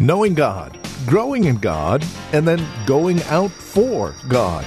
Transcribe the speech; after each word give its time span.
Knowing 0.00 0.32
God, 0.32 0.78
growing 1.06 1.46
in 1.46 1.56
God, 1.56 2.06
and 2.32 2.46
then 2.46 2.64
going 2.86 3.20
out 3.24 3.50
for 3.50 4.14
God. 4.28 4.64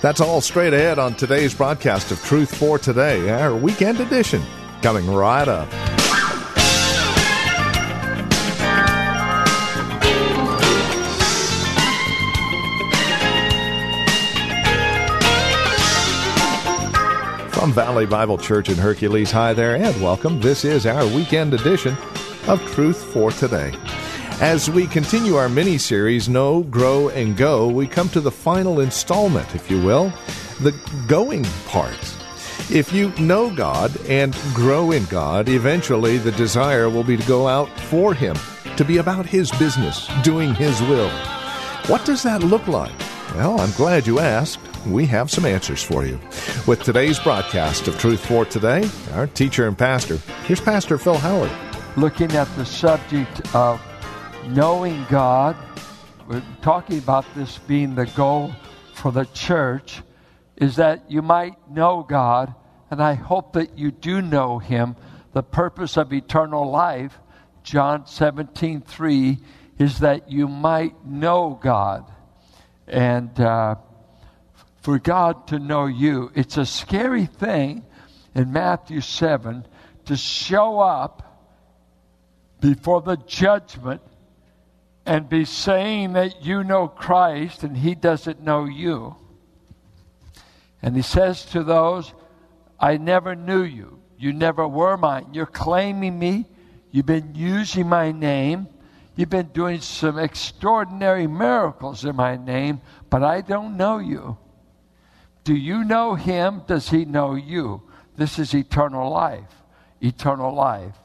That's 0.00 0.18
all 0.18 0.40
straight 0.40 0.72
ahead 0.72 0.98
on 0.98 1.14
today's 1.14 1.52
broadcast 1.52 2.10
of 2.10 2.24
Truth 2.24 2.56
for 2.56 2.78
Today, 2.78 3.28
our 3.28 3.54
weekend 3.54 4.00
edition, 4.00 4.42
coming 4.80 5.06
right 5.12 5.46
up. 5.46 5.68
From 17.52 17.74
Valley 17.74 18.06
Bible 18.06 18.38
Church 18.38 18.70
in 18.70 18.78
Hercules, 18.78 19.30
hi 19.30 19.52
there, 19.52 19.76
and 19.76 20.02
welcome. 20.02 20.40
This 20.40 20.64
is 20.64 20.86
our 20.86 21.06
weekend 21.08 21.52
edition 21.52 21.94
of 22.48 22.58
Truth 22.72 23.04
for 23.12 23.30
Today. 23.32 23.74
As 24.40 24.68
we 24.68 24.86
continue 24.86 25.36
our 25.36 25.48
mini 25.48 25.78
series, 25.78 26.28
Know, 26.28 26.62
Grow, 26.64 27.08
and 27.10 27.36
Go, 27.36 27.68
we 27.68 27.86
come 27.86 28.08
to 28.08 28.20
the 28.20 28.30
final 28.30 28.80
installment, 28.80 29.54
if 29.54 29.70
you 29.70 29.80
will, 29.80 30.12
the 30.60 30.74
going 31.06 31.44
part. 31.66 31.96
If 32.70 32.92
you 32.92 33.12
know 33.20 33.54
God 33.54 33.94
and 34.08 34.34
grow 34.52 34.90
in 34.90 35.04
God, 35.04 35.48
eventually 35.48 36.18
the 36.18 36.32
desire 36.32 36.90
will 36.90 37.04
be 37.04 37.16
to 37.16 37.26
go 37.28 37.46
out 37.46 37.68
for 37.82 38.14
Him, 38.14 38.36
to 38.76 38.84
be 38.84 38.96
about 38.96 39.26
His 39.26 39.50
business, 39.52 40.08
doing 40.22 40.54
His 40.54 40.80
will. 40.82 41.10
What 41.86 42.04
does 42.04 42.22
that 42.24 42.42
look 42.42 42.66
like? 42.66 42.92
Well, 43.34 43.60
I'm 43.60 43.72
glad 43.72 44.06
you 44.06 44.18
asked. 44.18 44.58
We 44.86 45.06
have 45.06 45.30
some 45.30 45.44
answers 45.44 45.82
for 45.82 46.04
you. 46.04 46.18
With 46.66 46.82
today's 46.82 47.20
broadcast 47.20 47.86
of 47.86 47.98
Truth 47.98 48.26
for 48.26 48.44
Today, 48.44 48.88
our 49.12 49.28
teacher 49.28 49.68
and 49.68 49.78
pastor, 49.78 50.16
here's 50.46 50.60
Pastor 50.60 50.98
Phil 50.98 51.18
Howard. 51.18 51.52
Looking 51.96 52.32
at 52.32 52.48
the 52.56 52.64
subject 52.64 53.54
of 53.54 53.80
knowing 54.48 55.06
God, 55.08 55.56
we're 56.28 56.42
talking 56.62 56.98
about 56.98 57.24
this 57.34 57.58
being 57.58 57.94
the 57.94 58.06
goal 58.06 58.52
for 58.94 59.12
the 59.12 59.24
church, 59.26 60.02
is 60.56 60.76
that 60.76 61.10
you 61.10 61.22
might 61.22 61.70
know 61.70 62.04
God, 62.08 62.54
and 62.90 63.02
I 63.02 63.14
hope 63.14 63.54
that 63.54 63.78
you 63.78 63.90
do 63.90 64.20
know 64.20 64.58
Him. 64.58 64.96
The 65.32 65.42
purpose 65.42 65.96
of 65.96 66.12
eternal 66.12 66.70
life, 66.70 67.18
John 67.62 68.06
17 68.06 68.82
3, 68.82 69.38
is 69.78 70.00
that 70.00 70.30
you 70.30 70.48
might 70.48 71.06
know 71.06 71.58
God. 71.60 72.10
And 72.86 73.38
uh, 73.40 73.76
for 74.82 74.98
God 74.98 75.46
to 75.48 75.58
know 75.58 75.86
you, 75.86 76.30
it's 76.34 76.56
a 76.56 76.66
scary 76.66 77.26
thing 77.26 77.84
in 78.34 78.52
Matthew 78.52 79.00
7 79.00 79.66
to 80.06 80.16
show 80.16 80.80
up 80.80 81.28
before 82.60 83.00
the 83.00 83.16
judgment 83.16 84.02
and 85.04 85.28
be 85.28 85.44
saying 85.44 86.12
that 86.12 86.44
you 86.44 86.62
know 86.62 86.88
Christ 86.88 87.62
and 87.62 87.76
he 87.76 87.94
doesn't 87.94 88.42
know 88.42 88.64
you. 88.64 89.16
And 90.80 90.96
he 90.96 91.02
says 91.02 91.44
to 91.46 91.62
those, 91.62 92.12
I 92.78 92.96
never 92.96 93.34
knew 93.34 93.62
you. 93.62 94.00
You 94.18 94.32
never 94.32 94.66
were 94.66 94.96
mine. 94.96 95.28
You're 95.32 95.46
claiming 95.46 96.18
me. 96.18 96.46
You've 96.90 97.06
been 97.06 97.34
using 97.34 97.88
my 97.88 98.12
name. 98.12 98.68
You've 99.16 99.30
been 99.30 99.48
doing 99.48 99.80
some 99.80 100.18
extraordinary 100.18 101.26
miracles 101.26 102.04
in 102.04 102.16
my 102.16 102.36
name, 102.36 102.80
but 103.10 103.22
I 103.22 103.40
don't 103.40 103.76
know 103.76 103.98
you. 103.98 104.38
Do 105.44 105.54
you 105.54 105.84
know 105.84 106.14
him? 106.14 106.62
Does 106.66 106.88
he 106.90 107.04
know 107.04 107.34
you? 107.34 107.82
This 108.16 108.38
is 108.38 108.54
eternal 108.54 109.10
life. 109.10 109.62
Eternal 110.00 110.54
life. 110.54 110.96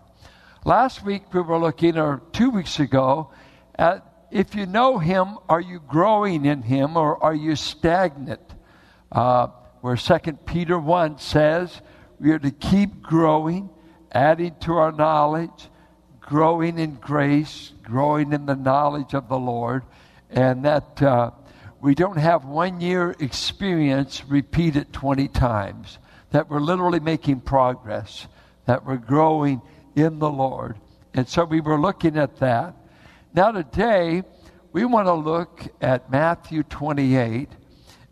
Last 0.63 1.03
week 1.03 1.33
we 1.33 1.41
were 1.41 1.57
looking, 1.57 1.97
or 1.97 2.21
two 2.31 2.50
weeks 2.50 2.79
ago, 2.79 3.31
at 3.77 4.03
if 4.29 4.55
you 4.55 4.65
know 4.65 4.97
him, 4.97 5.38
are 5.47 5.61
you 5.61 5.79
growing 5.88 6.45
in 6.45 6.61
him 6.61 6.97
or 6.97 7.23
are 7.23 7.35
you 7.35 7.55
stagnant? 7.55 8.41
Uh, 9.11 9.47
where 9.81 9.95
2 9.95 10.33
Peter 10.45 10.77
1 10.77 11.17
says 11.19 11.81
we 12.19 12.31
are 12.31 12.39
to 12.39 12.51
keep 12.51 13.01
growing, 13.01 13.69
adding 14.11 14.55
to 14.61 14.73
our 14.73 14.91
knowledge, 14.91 15.69
growing 16.19 16.77
in 16.77 16.95
grace, 16.95 17.71
growing 17.83 18.33
in 18.33 18.45
the 18.45 18.55
knowledge 18.55 19.13
of 19.13 19.29
the 19.29 19.38
Lord, 19.38 19.83
and 20.29 20.65
that 20.65 21.01
uh, 21.01 21.31
we 21.79 21.95
don't 21.95 22.17
have 22.17 22.44
one 22.44 22.81
year 22.81 23.15
experience 23.19 24.23
repeated 24.25 24.91
20 24.91 25.29
times, 25.29 25.99
that 26.31 26.49
we're 26.49 26.59
literally 26.59 26.99
making 26.99 27.39
progress, 27.39 28.27
that 28.65 28.85
we're 28.85 28.97
growing 28.97 29.61
in 29.95 30.19
the 30.19 30.29
Lord. 30.29 30.77
And 31.13 31.27
so 31.29 31.45
we 31.45 31.61
were 31.61 31.79
looking 31.79 32.17
at 32.17 32.38
that. 32.38 32.75
Now, 33.33 33.51
today, 33.51 34.23
we 34.71 34.85
want 34.85 35.07
to 35.07 35.13
look 35.13 35.67
at 35.81 36.09
Matthew 36.09 36.63
28, 36.63 37.49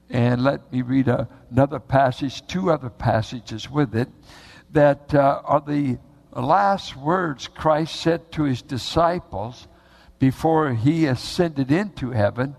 and 0.10 0.44
let 0.44 0.72
me 0.72 0.82
read 0.82 1.08
a, 1.08 1.28
another 1.50 1.80
passage, 1.80 2.46
two 2.46 2.70
other 2.70 2.90
passages 2.90 3.70
with 3.70 3.96
it, 3.96 4.10
that 4.72 5.16
uh, 5.16 5.42
are 5.46 5.62
the 5.62 5.98
last 6.34 6.98
words 6.98 7.48
Christ 7.48 7.96
said 7.96 8.32
to 8.34 8.44
his 8.44 8.62
disciples 8.62 9.68
before 10.20 10.74
he 10.74 11.06
ascended 11.06 11.72
into 11.72 12.12
heaven, 12.12 12.56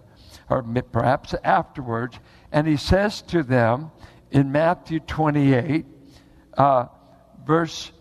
or 0.49 0.62
perhaps 0.62 1.34
afterwards. 1.44 2.19
And 2.50 2.67
he 2.67 2.78
says 2.78 3.23
to 3.23 3.43
them 3.43 3.91
in 4.31 4.50
Matthew 4.50 5.00
28, 5.00 5.84
uh, 6.56 6.87
verse, 7.47 7.93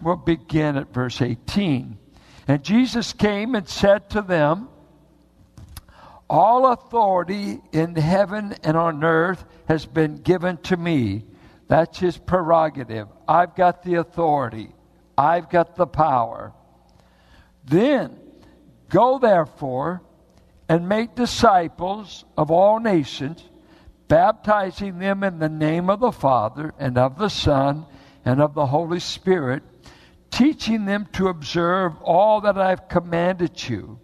we'll 0.00 0.16
begin 0.16 0.76
at 0.76 0.92
verse 0.94 1.20
18. 1.20 1.98
And 2.48 2.64
Jesus 2.64 3.12
came 3.12 3.54
and 3.54 3.68
said 3.68 4.08
to 4.10 4.22
them, 4.22 4.68
All 6.30 6.72
authority 6.72 7.60
in 7.72 7.94
heaven 7.94 8.56
and 8.64 8.74
on 8.74 9.04
earth 9.04 9.44
has 9.68 9.84
been 9.84 10.16
given 10.16 10.56
to 10.62 10.78
me. 10.78 11.26
That's 11.68 11.98
his 11.98 12.16
prerogative. 12.16 13.08
I've 13.28 13.54
got 13.54 13.82
the 13.82 13.96
authority, 13.96 14.70
I've 15.16 15.50
got 15.50 15.76
the 15.76 15.86
power. 15.86 16.54
Then 17.64 18.16
go 18.88 19.18
therefore 19.18 20.00
and 20.70 20.88
make 20.88 21.14
disciples 21.14 22.24
of 22.34 22.50
all 22.50 22.80
nations, 22.80 23.42
baptizing 24.08 24.98
them 24.98 25.22
in 25.22 25.38
the 25.38 25.50
name 25.50 25.90
of 25.90 26.00
the 26.00 26.12
Father 26.12 26.72
and 26.78 26.96
of 26.96 27.18
the 27.18 27.28
Son 27.28 27.84
and 28.24 28.40
of 28.40 28.54
the 28.54 28.66
Holy 28.66 29.00
Spirit 29.00 29.62
teaching 30.30 30.84
them 30.84 31.06
to 31.14 31.28
observe 31.28 31.92
all 32.02 32.42
that 32.42 32.58
I've 32.58 32.88
commanded 32.88 33.68
you. 33.68 33.98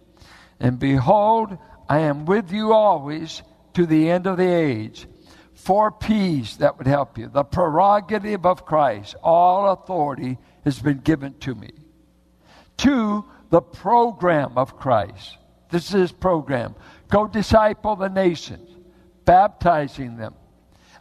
And 0.59 0.79
behold, 0.79 1.57
I 1.87 1.99
am 1.99 2.25
with 2.25 2.51
you 2.51 2.73
always 2.73 3.41
to 3.73 3.85
the 3.85 4.09
end 4.09 4.27
of 4.27 4.37
the 4.37 4.47
age. 4.47 5.07
Four 5.53 5.91
P's 5.91 6.57
that 6.57 6.77
would 6.77 6.87
help 6.87 7.17
you. 7.17 7.27
The 7.27 7.43
prerogative 7.43 8.45
of 8.45 8.65
Christ, 8.65 9.15
all 9.23 9.71
authority 9.71 10.37
has 10.63 10.79
been 10.79 10.99
given 10.99 11.33
to 11.39 11.55
me. 11.55 11.71
Two, 12.77 13.25
the 13.49 13.61
program 13.61 14.57
of 14.57 14.77
Christ. 14.77 15.37
This 15.69 15.85
is 15.85 15.91
his 15.91 16.11
program. 16.11 16.75
Go 17.09 17.27
disciple 17.27 17.95
the 17.95 18.09
nations, 18.09 18.69
baptizing 19.25 20.17
them. 20.17 20.35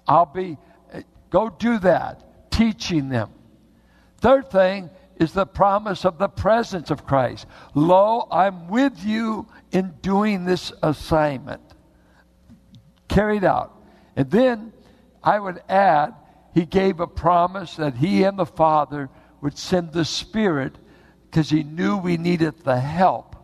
I'll 0.06 0.26
be, 0.26 0.56
eh, 0.92 1.02
go 1.30 1.50
do 1.50 1.78
that, 1.80 2.50
teaching 2.50 3.08
them. 3.08 3.30
Third 4.18 4.50
thing, 4.50 4.90
is 5.18 5.32
the 5.32 5.46
promise 5.46 6.04
of 6.04 6.18
the 6.18 6.28
presence 6.28 6.90
of 6.90 7.06
Christ. 7.06 7.46
Lo, 7.74 8.26
I'm 8.30 8.68
with 8.68 9.04
you 9.04 9.46
in 9.70 9.94
doing 10.02 10.44
this 10.44 10.72
assignment. 10.82 11.62
Carried 13.08 13.44
out. 13.44 13.72
And 14.16 14.30
then 14.30 14.72
I 15.22 15.38
would 15.38 15.62
add, 15.68 16.14
he 16.52 16.66
gave 16.66 17.00
a 17.00 17.06
promise 17.06 17.76
that 17.76 17.94
he 17.94 18.24
and 18.24 18.38
the 18.38 18.46
Father 18.46 19.08
would 19.40 19.58
send 19.58 19.92
the 19.92 20.04
Spirit 20.04 20.76
because 21.24 21.50
he 21.50 21.62
knew 21.62 21.96
we 21.96 22.16
needed 22.16 22.60
the 22.64 22.78
help 22.78 23.36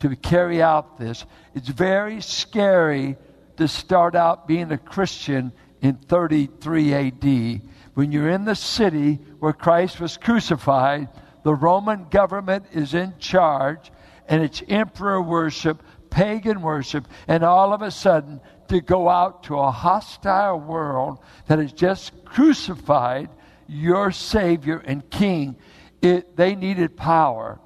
to 0.00 0.14
carry 0.16 0.62
out 0.62 0.98
this. 0.98 1.24
It's 1.54 1.68
very 1.68 2.20
scary 2.20 3.16
to 3.56 3.68
start 3.68 4.14
out 4.14 4.48
being 4.48 4.72
a 4.72 4.78
Christian 4.78 5.52
in 5.80 5.96
33 5.96 6.94
AD 6.94 7.62
when 7.94 8.12
you're 8.12 8.30
in 8.30 8.44
the 8.44 8.54
city 8.54 9.20
where 9.38 9.52
Christ 9.52 10.00
was 10.00 10.16
crucified, 10.16 11.08
the 11.42 11.54
Roman 11.54 12.08
government 12.08 12.66
is 12.72 12.94
in 12.94 13.14
charge, 13.18 13.90
and 14.28 14.42
it's 14.42 14.62
emperor 14.68 15.20
worship, 15.20 15.82
pagan 16.10 16.62
worship, 16.62 17.06
and 17.28 17.42
all 17.42 17.72
of 17.72 17.82
a 17.82 17.90
sudden 17.90 18.40
to 18.68 18.80
go 18.80 19.08
out 19.08 19.44
to 19.44 19.58
a 19.58 19.70
hostile 19.70 20.58
world 20.58 21.18
that 21.46 21.58
has 21.58 21.72
just 21.72 22.24
crucified 22.24 23.28
your 23.66 24.10
Savior 24.10 24.78
and 24.78 25.08
King. 25.10 25.56
It, 26.00 26.36
they 26.36 26.54
needed 26.54 26.96
power. 26.96 27.60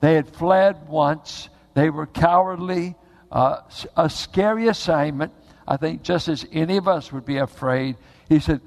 They 0.00 0.14
had 0.14 0.28
fled 0.28 0.88
once. 0.88 1.48
They 1.74 1.90
were 1.90 2.06
cowardly. 2.06 2.96
Uh, 3.30 3.60
a 3.96 4.10
scary 4.10 4.68
assignment. 4.68 5.32
I 5.66 5.76
think 5.76 6.02
just 6.02 6.28
as 6.28 6.44
any 6.52 6.76
of 6.76 6.88
us 6.88 7.12
would 7.12 7.24
be 7.24 7.36
afraid. 7.36 7.96
He 8.28 8.40
said, 8.40 8.60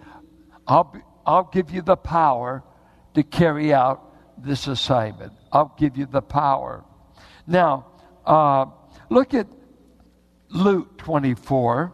I'll, 0.67 0.93
I'll 1.25 1.49
give 1.51 1.71
you 1.71 1.81
the 1.81 1.95
power 1.95 2.63
to 3.13 3.23
carry 3.23 3.73
out 3.73 4.13
this 4.37 4.67
assignment. 4.67 5.33
I'll 5.51 5.73
give 5.77 5.97
you 5.97 6.05
the 6.05 6.21
power. 6.21 6.83
Now, 7.45 7.87
uh, 8.25 8.65
look 9.09 9.33
at 9.33 9.47
Luke 10.49 10.97
24. 10.97 11.93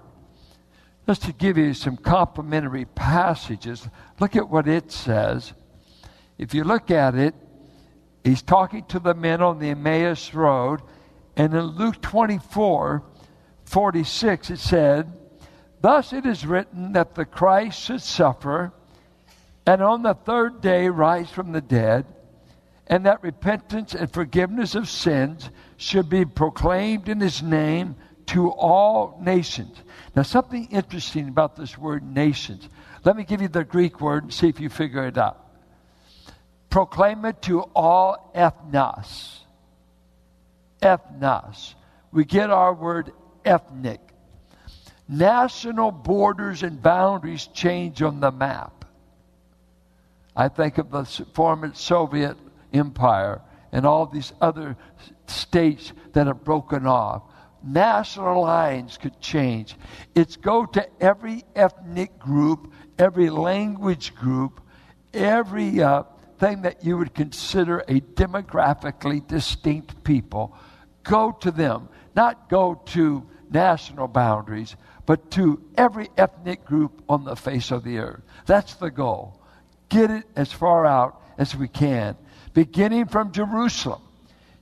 Just 1.08 1.24
to 1.24 1.34
give 1.34 1.58
you 1.58 1.74
some 1.74 1.98
complementary 1.98 2.86
passages, 2.86 3.88
look 4.20 4.36
at 4.36 4.48
what 4.48 4.68
it 4.68 4.92
says. 4.92 5.54
If 6.38 6.54
you 6.54 6.64
look 6.64 6.92
at 6.92 7.16
it, 7.16 7.34
he's 8.24 8.44
talking 8.44 8.86
to 8.86 9.00
the 9.00 9.16
men 9.16 9.42
on 9.42 9.58
the 9.58 9.70
Emmaus 9.70 10.34
Road, 10.34 10.82
and 11.36 11.54
in 11.54 11.62
Luke 11.62 12.02
24 12.02 13.04
46, 13.66 14.50
it 14.50 14.60
said, 14.60 15.19
Thus 15.82 16.14
it 16.14 16.26
is 16.26 16.46
written 16.46 16.94
that 16.94 17.16
the 17.16 17.26
Christ 17.26 17.82
should 17.82 18.02
suffer 18.02 18.74
and 19.70 19.84
on 19.84 20.02
the 20.02 20.16
third 20.16 20.62
day 20.62 20.90
rise 20.90 21.30
from 21.30 21.52
the 21.52 21.62
dead, 21.62 22.08
and 22.88 23.06
that 23.06 23.22
repentance 23.22 23.94
and 23.94 24.12
forgiveness 24.12 24.74
of 24.74 24.90
sins 24.90 25.52
should 25.78 26.10
be 26.10 26.26
proclaimed 26.26 27.08
in 27.08 27.20
his 27.20 27.44
name 27.44 27.96
to 28.26 28.50
all 28.50 29.20
nations. 29.22 29.78
Now, 30.16 30.24
something 30.24 30.68
interesting 30.72 31.28
about 31.28 31.56
this 31.56 31.78
word 31.78 32.04
nations. 32.04 32.68
Let 33.06 33.16
me 33.16 33.24
give 33.24 33.44
you 33.44 33.48
the 33.48 33.64
Greek 33.64 34.02
word 34.02 34.24
and 34.24 34.34
see 34.34 34.50
if 34.50 34.60
you 34.60 34.70
figure 34.70 35.06
it 35.06 35.20
out. 35.20 35.46
Proclaim 36.72 37.24
it 37.26 37.40
to 37.44 37.62
all 37.76 38.32
ethnos. 38.36 39.42
Ethnos. 40.82 41.76
We 42.12 42.26
get 42.26 42.50
our 42.50 42.74
word 42.74 43.12
ethnic. 43.46 44.02
National 45.10 45.92
borders 45.92 46.62
and 46.62 46.80
boundaries 46.80 47.48
change 47.48 48.04
on 48.04 48.20
the 48.20 48.32
map. 48.32 48.86
I 50.36 50.50
think 50.50 50.78
of 50.78 50.92
the 50.92 51.04
former 51.34 51.74
Soviet 51.74 52.38
Empire 52.72 53.42
and 53.72 53.88
all 53.88 54.06
these 54.06 54.34
other 54.40 54.78
states 55.26 55.94
that 56.14 56.28
have 56.28 56.44
broken 56.44 56.86
off. 56.86 57.24
National 57.64 58.44
lines 58.44 58.98
could 58.98 59.20
change. 59.20 59.76
It's 60.14 60.36
go 60.36 60.68
to 60.68 60.88
every 61.02 61.44
ethnic 61.56 62.20
group, 62.20 62.72
every 63.00 63.32
language 63.32 64.14
group, 64.14 64.62
every 65.12 65.82
uh, 65.82 66.04
thing 66.38 66.62
that 66.62 66.86
you 66.86 67.00
would 67.00 67.16
consider 67.16 67.80
a 67.80 68.00
demographically 68.00 69.28
distinct 69.28 70.04
people. 70.04 70.56
Go 71.02 71.32
to 71.42 71.50
them, 71.50 71.90
not 72.16 72.48
go 72.48 72.76
to 72.86 73.28
national 73.50 74.08
boundaries, 74.08 74.76
but 75.10 75.32
to 75.32 75.60
every 75.76 76.08
ethnic 76.20 76.64
group 76.64 77.02
on 77.10 77.24
the 77.24 77.36
face 77.36 77.72
of 77.72 77.84
the 77.84 77.98
earth. 77.98 78.22
That's 78.46 78.76
the 78.76 78.92
goal 78.92 79.42
get 79.90 80.12
it 80.12 80.24
as 80.36 80.52
far 80.52 80.86
out 80.86 81.20
as 81.36 81.56
we 81.56 81.68
can, 81.68 82.16
beginning 82.54 83.08
from 83.08 83.32
Jerusalem. 83.32 84.04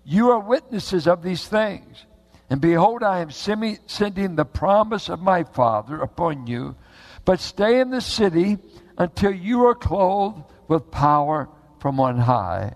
You 0.05 0.31
are 0.31 0.39
witnesses 0.39 1.05
of 1.05 1.21
these 1.21 1.45
things. 1.45 2.05
And 2.49 2.61
behold, 2.61 3.03
I 3.03 3.19
am 3.19 3.29
sending 3.29 4.37
the 4.37 4.45
promise 4.45 5.09
of 5.09 5.19
my 5.19 5.43
Father 5.43 5.99
upon 5.99 6.47
you. 6.47 6.77
But 7.25 7.41
stay 7.41 7.81
in 7.81 7.89
the 7.89 7.99
city 7.99 8.57
until 8.97 9.33
you 9.33 9.65
are 9.65 9.75
clothed 9.75 10.43
with 10.69 10.91
power 10.91 11.49
from 11.81 11.99
on 11.99 12.19
high. 12.19 12.75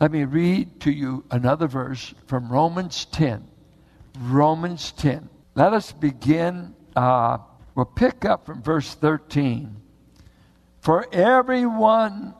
Let 0.00 0.12
me 0.12 0.22
read 0.22 0.82
to 0.82 0.92
you 0.92 1.24
another 1.32 1.66
verse 1.66 2.14
from 2.28 2.48
Romans 2.48 3.06
10. 3.06 3.44
Romans 4.20 4.92
10. 4.92 5.30
Let 5.56 5.72
us 5.72 5.90
begin. 5.90 6.75
Uh, 6.96 7.38
we'll 7.74 7.84
pick 7.84 8.24
up 8.24 8.46
from 8.46 8.62
verse 8.62 8.94
13. 8.94 9.76
For 10.80 11.06
everyone 11.12 12.34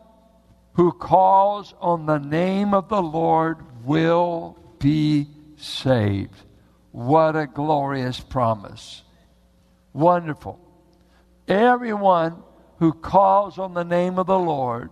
who 0.73 0.93
calls 0.93 1.75
on 1.81 2.06
the 2.06 2.19
name 2.19 2.73
of 2.75 2.88
the 2.88 3.03
Lord 3.03 3.58
will 3.85 4.58
be 4.79 5.29
saved. 5.56 6.35
What 6.91 7.37
a 7.37 7.47
glorious 7.47 8.19
promise. 8.19 9.03
Wonderful. 9.93 10.59
Everyone 11.47 12.43
who 12.79 12.93
calls 12.93 13.59
on 13.59 13.75
the 13.75 13.85
name 13.85 14.19
of 14.19 14.26
the 14.26 14.38
Lord, 14.38 14.91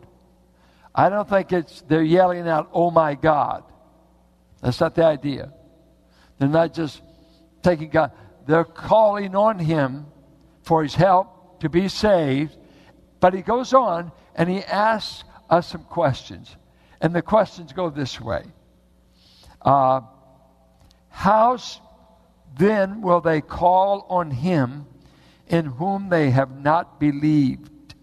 I 0.94 1.08
don't 1.08 1.28
think 1.28 1.52
it's 1.52 1.81
they're 1.82 2.02
yelling 2.02 2.49
out, 2.49 2.69
"Oh 2.72 2.90
my 2.90 3.14
God." 3.14 3.64
That's 4.60 4.81
not 4.81 4.94
the 4.94 5.05
idea. 5.05 5.52
They're 6.38 6.49
not 6.49 6.72
just 6.72 7.02
taking 7.62 7.90
God. 7.90 8.12
They're 8.46 8.64
calling 8.64 9.35
on 9.35 9.58
him 9.58 10.06
for 10.62 10.82
his 10.82 10.94
help 10.94 11.61
to 11.61 11.69
be 11.69 11.88
saved 11.88 12.56
but 13.25 13.32
he 13.32 13.41
goes 13.41 13.73
on 13.73 14.12
and 14.35 14.50
he 14.50 14.62
asks 14.64 15.25
us 15.49 15.69
some 15.69 15.85
questions. 15.85 16.58
And 17.00 17.14
the 17.14 17.23
questions 17.23 17.73
go 17.73 17.88
this 17.88 18.20
way 18.20 18.44
uh, 19.62 20.02
How 21.08 21.56
then 22.58 23.00
will 23.00 23.23
they 23.23 23.41
call 23.41 24.05
on 24.11 24.31
him 24.31 24.85
in 25.46 25.64
whom 25.64 26.11
they 26.11 26.32
have 26.32 26.55
not 26.55 27.00
believed? 27.00 27.94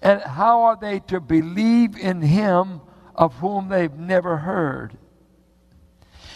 And 0.00 0.22
how 0.22 0.62
are 0.62 0.78
they 0.80 1.00
to 1.08 1.20
believe 1.20 1.98
in 1.98 2.22
him 2.22 2.80
of 3.14 3.34
whom 3.34 3.68
they've 3.68 3.92
never 3.92 4.38
heard? 4.38 4.96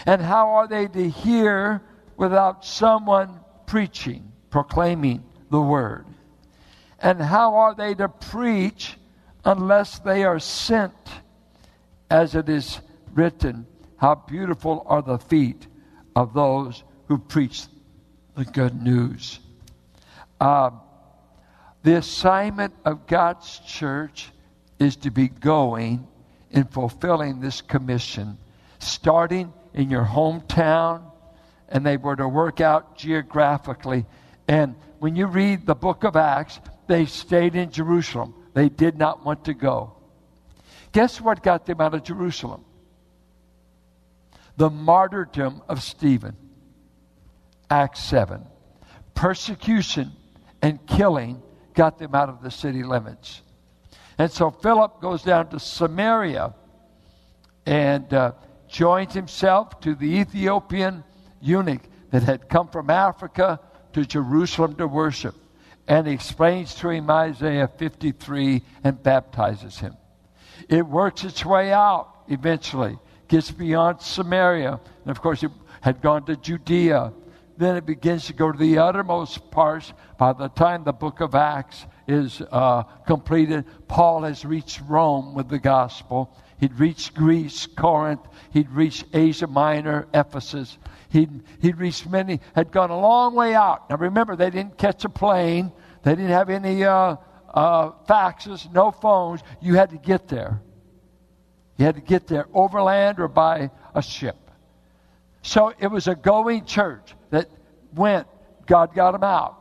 And 0.05 0.21
how 0.21 0.57
are 0.57 0.69
they 0.69 0.89
to 0.89 1.09
hear 1.09 1.81
without 2.17 2.65
someone 2.65 3.41
preaching, 3.67 4.33
proclaiming 4.51 5.25
the 5.51 5.61
word? 5.61 6.07
And 7.01 7.21
how 7.21 7.57
are 7.57 7.75
they 7.75 7.95
to 7.95 8.09
preach 8.09 8.97
unless 9.45 9.99
they 9.99 10.25
are 10.25 10.39
sent? 10.39 10.93
As 12.11 12.35
it 12.35 12.49
is 12.49 12.81
written, 13.13 13.67
How 13.97 14.15
beautiful 14.15 14.85
are 14.87 15.03
the 15.03 15.19
feet 15.19 15.67
of 16.15 16.35
those 16.35 16.85
who 17.09 17.19
preach 17.19 17.65
the 18.35 18.45
good 18.45 18.83
news. 18.83 19.39
Uh, 20.41 20.71
the 21.83 21.97
assignment 21.97 22.75
of 22.85 23.07
God's 23.07 23.61
church 23.61 24.31
is 24.79 24.97
to 24.97 25.11
be 25.11 25.29
going 25.29 26.07
and 26.51 26.69
fulfilling 26.71 27.41
this 27.41 27.61
commission, 27.61 28.39
starting 28.79 29.53
in 29.73 29.91
your 29.91 30.05
hometown, 30.05 31.03
and 31.75 31.85
they 31.85 31.97
were 31.97 32.15
to 32.15 32.29
work 32.29 32.61
out 32.61 32.97
geographically. 32.97 34.07
And 34.47 34.77
when 35.01 35.17
you 35.17 35.27
read 35.27 35.67
the 35.67 35.75
book 35.75 36.05
of 36.05 36.15
Acts, 36.15 36.61
they 36.87 37.05
stayed 37.05 37.57
in 37.57 37.73
Jerusalem. 37.73 38.33
They 38.55 38.69
did 38.69 38.97
not 38.97 39.27
want 39.27 39.47
to 39.47 39.55
go. 39.55 39.93
Guess 40.93 41.21
what 41.21 41.43
got 41.43 41.67
them 41.67 41.81
out 41.81 41.93
of 41.93 42.05
Jerusalem? 42.05 42.65
The 44.57 44.71
martyrdom 44.71 45.63
of 45.69 45.83
Stephen. 45.83 46.37
Acts 47.69 48.05
7. 48.05 48.47
Persecution 49.15 50.13
and 50.63 50.87
killing 50.87 51.43
got 51.75 51.99
them 51.99 52.15
out 52.15 52.29
of 52.29 52.41
the 52.41 52.53
city 52.53 52.85
limits. 52.85 53.43
And 54.17 54.31
so 54.31 54.53
Philip 54.53 55.01
goes 55.01 55.25
down 55.25 55.49
to 55.49 55.59
Samaria 55.59 56.55
and 57.67 58.15
uh, 58.15 58.33
joins 58.69 59.13
himself 59.13 59.81
to 59.81 59.97
the 59.97 60.21
Ethiopian 60.21 61.03
eunuch 61.45 61.83
that 62.11 62.23
had 62.23 62.49
come 62.49 62.69
from 62.69 62.91
Africa 62.91 63.61
to 63.93 64.05
Jerusalem 64.05 64.75
to 64.77 64.87
worship 64.87 65.35
and 65.87 66.09
explains 66.09 66.75
to 66.77 66.89
him 66.89 67.11
Isaiah 67.11 67.69
53 67.69 68.63
and 68.83 69.03
baptizes 69.03 69.79
him. 69.79 69.97
It 70.69 70.87
works 70.87 71.25
its 71.25 71.45
way 71.45 71.73
out 71.73 72.09
eventually, 72.29 72.99
gets 73.29 73.51
beyond 73.51 74.01
Samaria, 74.01 74.81
and 75.03 75.11
of 75.11 75.21
course, 75.21 75.43
it 75.43 75.51
had 75.81 76.01
gone 76.01 76.25
to 76.27 76.37
Judea. 76.37 77.13
Then 77.57 77.77
it 77.77 77.87
begins 77.87 78.27
to 78.27 78.33
go 78.33 78.51
to 78.51 78.59
the 78.59 78.79
uttermost 78.79 79.51
parts. 79.51 79.93
By 80.19 80.33
the 80.33 80.49
time 80.49 80.85
the 80.85 80.93
book 80.93 81.21
of 81.21 81.35
Acts 81.35 81.85
is 82.09 82.43
uh, 82.51 82.83
completed, 83.07 83.65
Paul 83.87 84.23
has 84.23 84.45
reached 84.45 84.81
Rome 84.89 85.35
with 85.35 85.49
the 85.49 85.59
gospel. 85.59 86.35
He'd 86.59 86.79
reached 86.79 87.15
Greece, 87.15 87.67
Corinth. 87.67 88.27
He'd 88.53 88.71
reached 88.71 89.05
Asia 89.13 89.47
Minor, 89.47 90.09
Ephesus. 90.15 90.79
He'd, 91.15 91.45
he'd 91.61 91.79
reached 91.79 92.09
many, 92.09 92.41
had 92.57 92.73
gone 92.73 92.91
a 92.91 92.99
long 92.99 93.37
way 93.37 93.55
out. 93.55 93.89
Now 93.89 93.99
remember, 93.99 94.35
they 94.35 94.51
didn't 94.51 94.77
catch 94.77 95.05
a 95.05 95.09
plane, 95.09 95.71
they 96.03 96.11
didn't 96.11 96.33
have 96.33 96.51
any 96.51 96.83
uh, 96.83 97.15
uh, 97.55 97.93
faxes, 98.09 98.71
no 98.73 98.91
phones. 98.91 99.41
You 99.63 99.77
had 99.77 99.91
to 99.91 99.97
get 99.97 100.27
there. 100.27 100.61
You 101.77 101.85
had 101.85 101.95
to 101.95 102.01
get 102.01 102.27
there 102.27 102.47
overland 102.53 103.21
or 103.21 103.29
by 103.29 103.71
a 103.95 104.03
ship. 104.03 104.51
So 105.43 105.73
it 105.79 105.87
was 105.87 106.09
a 106.09 106.17
going 106.17 106.65
church 106.65 107.15
that 107.31 107.49
went, 107.95 108.27
God 108.67 108.93
got 108.93 109.13
them 109.13 109.23
out, 109.23 109.57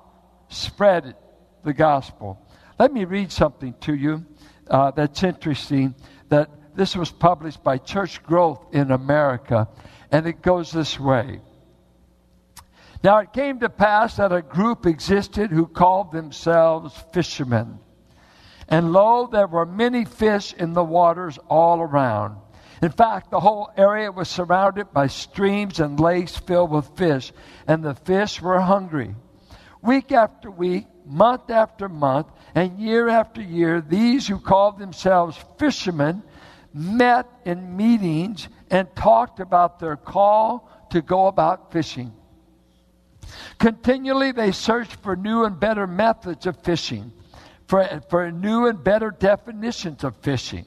spread 0.49 1.15
the 1.63 1.73
gospel. 1.73 2.43
Let 2.79 2.91
me 2.91 3.05
read 3.05 3.31
something 3.31 3.75
to 3.81 3.93
you 3.93 4.25
uh, 4.71 4.89
that's 4.89 5.21
interesting. 5.21 5.93
That 6.29 6.49
this 6.75 6.95
was 6.95 7.11
published 7.11 7.63
by 7.63 7.77
Church 7.77 8.21
Growth 8.23 8.65
in 8.71 8.91
America, 8.91 9.67
and 10.11 10.25
it 10.25 10.41
goes 10.41 10.71
this 10.71 10.99
way. 10.99 11.41
Now 13.03 13.17
it 13.17 13.33
came 13.33 13.59
to 13.59 13.69
pass 13.69 14.15
that 14.15 14.31
a 14.31 14.41
group 14.41 14.85
existed 14.85 15.51
who 15.51 15.67
called 15.67 16.11
themselves 16.11 16.93
fishermen. 17.11 17.79
And 18.69 18.93
lo, 18.93 19.27
there 19.27 19.47
were 19.47 19.65
many 19.65 20.05
fish 20.05 20.53
in 20.53 20.73
the 20.73 20.83
waters 20.83 21.37
all 21.49 21.81
around. 21.81 22.37
In 22.81 22.91
fact, 22.91 23.29
the 23.29 23.39
whole 23.39 23.71
area 23.77 24.11
was 24.11 24.29
surrounded 24.29 24.91
by 24.93 25.07
streams 25.07 25.79
and 25.79 25.99
lakes 25.99 26.37
filled 26.37 26.71
with 26.71 26.97
fish, 26.97 27.33
and 27.67 27.83
the 27.83 27.95
fish 27.95 28.41
were 28.41 28.59
hungry. 28.59 29.15
Week 29.81 30.11
after 30.11 30.49
week, 30.49 30.87
month 31.05 31.49
after 31.49 31.89
month, 31.89 32.27
and 32.55 32.79
year 32.79 33.09
after 33.09 33.41
year, 33.41 33.81
these 33.81 34.27
who 34.27 34.39
called 34.39 34.79
themselves 34.79 35.37
fishermen 35.57 36.23
met 36.73 37.27
in 37.45 37.77
meetings 37.77 38.49
and 38.69 38.93
talked 38.95 39.39
about 39.39 39.79
their 39.79 39.95
call 39.95 40.69
to 40.89 41.01
go 41.01 41.27
about 41.27 41.71
fishing. 41.71 42.11
Continually, 43.59 44.31
they 44.31 44.51
searched 44.51 44.95
for 44.97 45.15
new 45.15 45.43
and 45.43 45.59
better 45.59 45.87
methods 45.87 46.45
of 46.45 46.57
fishing 46.63 47.11
for, 47.67 48.01
for 48.09 48.31
new 48.31 48.67
and 48.67 48.83
better 48.83 49.11
definitions 49.11 50.03
of 50.03 50.15
fishing. 50.17 50.65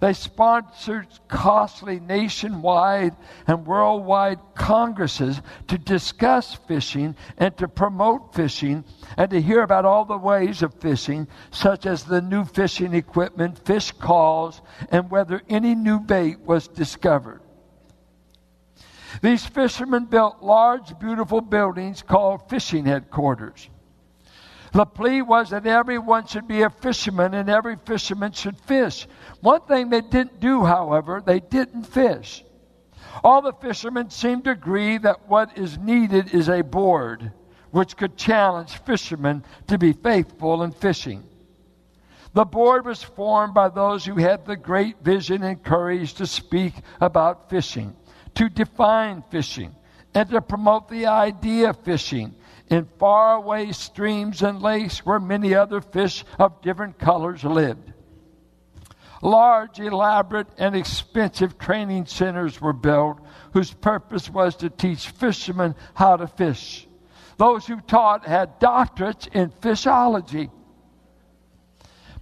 They 0.00 0.12
sponsored 0.12 1.08
costly 1.28 2.00
nationwide 2.00 3.16
and 3.46 3.66
worldwide 3.66 4.40
congresses 4.54 5.40
to 5.68 5.78
discuss 5.78 6.54
fishing 6.54 7.16
and 7.38 7.56
to 7.56 7.68
promote 7.68 8.34
fishing 8.34 8.84
and 9.16 9.30
to 9.30 9.40
hear 9.40 9.62
about 9.62 9.84
all 9.84 10.04
the 10.04 10.18
ways 10.18 10.62
of 10.62 10.74
fishing, 10.74 11.28
such 11.50 11.86
as 11.86 12.04
the 12.04 12.20
new 12.20 12.44
fishing 12.44 12.94
equipment, 12.94 13.64
fish 13.64 13.92
calls, 13.92 14.60
and 14.90 15.10
whether 15.10 15.42
any 15.48 15.74
new 15.74 15.98
bait 16.00 16.40
was 16.40 16.68
discovered. 16.68 17.40
These 19.22 19.46
fishermen 19.46 20.06
built 20.06 20.42
large, 20.42 20.98
beautiful 20.98 21.40
buildings 21.40 22.02
called 22.02 22.50
fishing 22.50 22.84
headquarters. 22.84 23.68
The 24.72 24.84
plea 24.84 25.22
was 25.22 25.50
that 25.50 25.66
everyone 25.66 26.26
should 26.26 26.48
be 26.48 26.62
a 26.62 26.70
fisherman 26.70 27.34
and 27.34 27.48
every 27.48 27.76
fisherman 27.76 28.32
should 28.32 28.58
fish. 28.58 29.06
One 29.40 29.60
thing 29.62 29.90
they 29.90 30.00
didn't 30.00 30.40
do, 30.40 30.64
however, 30.64 31.22
they 31.24 31.40
didn't 31.40 31.84
fish. 31.84 32.44
All 33.24 33.42
the 33.42 33.52
fishermen 33.52 34.10
seemed 34.10 34.44
to 34.44 34.50
agree 34.50 34.98
that 34.98 35.28
what 35.28 35.56
is 35.56 35.78
needed 35.78 36.34
is 36.34 36.48
a 36.48 36.62
board 36.62 37.32
which 37.70 37.96
could 37.96 38.16
challenge 38.16 38.78
fishermen 38.78 39.44
to 39.68 39.78
be 39.78 39.92
faithful 39.92 40.62
in 40.62 40.72
fishing. 40.72 41.24
The 42.34 42.44
board 42.44 42.84
was 42.84 43.02
formed 43.02 43.54
by 43.54 43.70
those 43.70 44.04
who 44.04 44.16
had 44.16 44.44
the 44.44 44.56
great 44.56 45.02
vision 45.02 45.42
and 45.42 45.62
courage 45.62 46.14
to 46.14 46.26
speak 46.26 46.74
about 47.00 47.48
fishing, 47.48 47.96
to 48.34 48.48
define 48.50 49.22
fishing, 49.30 49.74
and 50.14 50.28
to 50.30 50.42
promote 50.42 50.88
the 50.88 51.06
idea 51.06 51.70
of 51.70 51.78
fishing 51.78 52.34
in 52.68 52.88
faraway 52.98 53.72
streams 53.72 54.42
and 54.42 54.60
lakes 54.60 55.04
where 55.06 55.20
many 55.20 55.54
other 55.54 55.80
fish 55.80 56.24
of 56.38 56.60
different 56.62 56.98
colors 56.98 57.44
lived. 57.44 57.92
Large, 59.22 59.80
elaborate, 59.80 60.48
and 60.58 60.76
expensive 60.76 61.58
training 61.58 62.06
centers 62.06 62.60
were 62.60 62.72
built 62.72 63.18
whose 63.52 63.72
purpose 63.72 64.28
was 64.28 64.56
to 64.56 64.68
teach 64.68 65.08
fishermen 65.08 65.74
how 65.94 66.16
to 66.16 66.26
fish. 66.26 66.86
Those 67.38 67.66
who 67.66 67.80
taught 67.80 68.26
had 68.26 68.60
doctorates 68.60 69.28
in 69.34 69.50
fishology. 69.50 70.50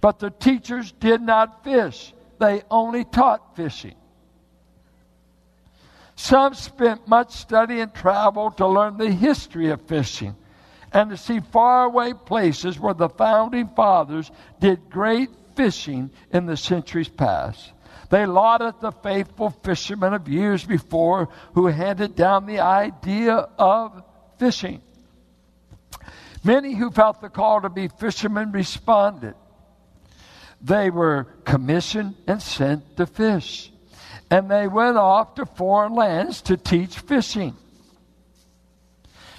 But 0.01 0.19
the 0.19 0.29
teachers 0.29 0.91
did 0.93 1.21
not 1.21 1.63
fish, 1.63 2.13
they 2.39 2.63
only 2.69 3.03
taught 3.03 3.55
fishing. 3.55 3.95
Some 6.15 6.53
spent 6.53 7.07
much 7.07 7.31
study 7.31 7.81
and 7.81 7.93
travel 7.93 8.51
to 8.51 8.67
learn 8.67 8.97
the 8.97 9.11
history 9.11 9.69
of 9.69 9.81
fishing 9.81 10.35
and 10.93 11.09
to 11.09 11.17
see 11.17 11.41
faraway 11.41 12.13
places 12.13 12.79
where 12.79 12.93
the 12.93 13.09
founding 13.09 13.67
fathers 13.67 14.31
did 14.61 14.89
great 14.89 15.29
fishing 15.55 16.09
in 16.31 16.45
the 16.45 16.55
centuries 16.55 17.09
past. 17.09 17.73
They 18.09 18.25
lauded 18.25 18.75
the 18.79 18.91
faithful 18.91 19.49
fishermen 19.49 20.13
of 20.13 20.29
years 20.29 20.63
before 20.63 21.29
who 21.53 21.67
handed 21.67 22.15
down 22.15 22.45
the 22.45 22.59
idea 22.59 23.49
of 23.57 24.03
fishing. 24.37 24.81
Many 26.43 26.75
who 26.75 26.91
felt 26.91 27.19
the 27.19 27.29
call 27.29 27.61
to 27.61 27.69
be 27.69 27.87
fishermen 27.87 28.51
responded. 28.51 29.33
They 30.61 30.89
were 30.89 31.25
commissioned 31.43 32.15
and 32.27 32.41
sent 32.41 32.95
to 32.97 33.05
fish 33.05 33.71
and 34.29 34.49
they 34.49 34.67
went 34.67 34.97
off 34.97 35.35
to 35.35 35.45
foreign 35.45 35.93
lands 35.93 36.41
to 36.43 36.57
teach 36.57 36.97
fishing. 36.99 37.55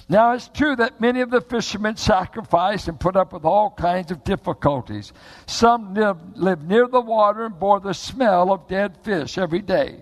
Now, 0.09 0.31
it's 0.31 0.47
true 0.47 0.75
that 0.77 1.01
many 1.01 1.19
of 1.19 1.29
the 1.31 1.41
fishermen 1.41 1.97
sacrificed 1.97 2.87
and 2.87 2.97
put 2.97 3.17
up 3.17 3.33
with 3.33 3.43
all 3.43 3.71
kinds 3.71 4.09
of 4.09 4.23
difficulties. 4.23 5.11
Some 5.47 5.93
lived, 5.93 6.67
near 6.67 6.87
the 6.87 7.01
water 7.01 7.45
and 7.45 7.59
bore 7.59 7.81
the 7.81 7.93
smell 7.93 8.53
of 8.53 8.69
dead 8.69 8.97
fish 9.03 9.37
every 9.37 9.61
day. 9.61 10.01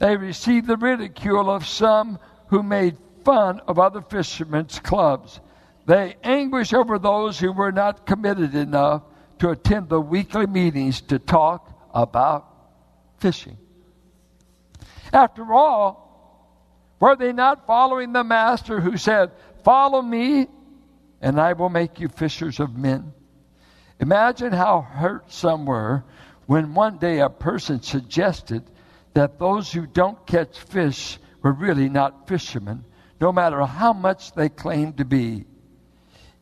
They 0.00 0.16
received 0.16 0.66
the 0.66 0.76
ridicule 0.76 1.48
of 1.48 1.64
some 1.64 2.18
who 2.48 2.64
made 2.64 2.96
fun 3.24 3.60
of 3.68 3.78
other 3.78 4.02
fishermen's 4.02 4.80
clubs. 4.80 5.40
They 5.86 6.16
anguished 6.24 6.74
over 6.74 6.98
those 6.98 7.38
who 7.38 7.52
were 7.52 7.72
not 7.72 8.06
committed 8.06 8.56
enough 8.56 9.02
to 9.38 9.50
attend 9.50 9.88
the 9.88 10.00
weekly 10.00 10.46
meetings 10.46 11.00
to 11.02 11.20
talk 11.20 11.70
about 11.94 12.46
fishing. 13.18 13.58
After 15.14 15.54
all, 15.54 16.96
were 16.98 17.14
they 17.14 17.32
not 17.32 17.68
following 17.68 18.12
the 18.12 18.24
Master 18.24 18.80
who 18.80 18.96
said, 18.96 19.30
Follow 19.62 20.02
me, 20.02 20.48
and 21.22 21.40
I 21.40 21.52
will 21.52 21.68
make 21.68 22.00
you 22.00 22.08
fishers 22.08 22.58
of 22.58 22.76
men? 22.76 23.14
Imagine 24.00 24.52
how 24.52 24.80
hurt 24.80 25.30
some 25.30 25.66
were 25.66 26.04
when 26.46 26.74
one 26.74 26.98
day 26.98 27.20
a 27.20 27.30
person 27.30 27.80
suggested 27.80 28.64
that 29.14 29.38
those 29.38 29.72
who 29.72 29.86
don't 29.86 30.26
catch 30.26 30.58
fish 30.58 31.18
were 31.42 31.52
really 31.52 31.88
not 31.88 32.26
fishermen, 32.26 32.84
no 33.20 33.30
matter 33.30 33.64
how 33.64 33.92
much 33.92 34.32
they 34.32 34.48
claimed 34.48 34.96
to 34.96 35.04
be. 35.04 35.44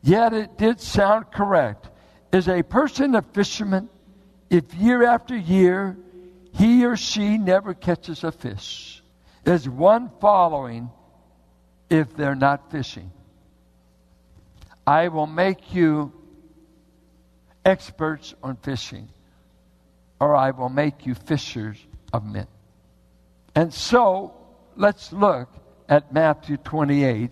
Yet 0.01 0.33
it 0.33 0.57
did 0.57 0.81
sound 0.81 1.31
correct. 1.31 1.89
Is 2.31 2.49
a 2.49 2.63
person 2.63 3.13
a 3.13 3.21
fisherman 3.21 3.87
if 4.49 4.73
year 4.73 5.03
after 5.03 5.37
year 5.37 5.95
he 6.53 6.85
or 6.85 6.95
she 6.95 7.37
never 7.37 7.73
catches 7.73 8.23
a 8.23 8.31
fish. 8.31 9.01
There's 9.43 9.67
one 9.67 10.11
following 10.21 10.89
if 11.89 12.15
they're 12.15 12.35
not 12.35 12.71
fishing. 12.71 13.11
I 14.85 15.07
will 15.07 15.27
make 15.27 15.73
you 15.73 16.13
experts 17.65 18.35
on 18.43 18.57
fishing, 18.57 19.09
or 20.19 20.35
I 20.35 20.51
will 20.51 20.69
make 20.69 21.05
you 21.05 21.15
fishers 21.15 21.77
of 22.11 22.25
men. 22.25 22.47
And 23.55 23.73
so, 23.73 24.33
let's 24.75 25.13
look 25.13 25.49
at 25.89 26.13
Matthew 26.13 26.57
28 26.57 27.31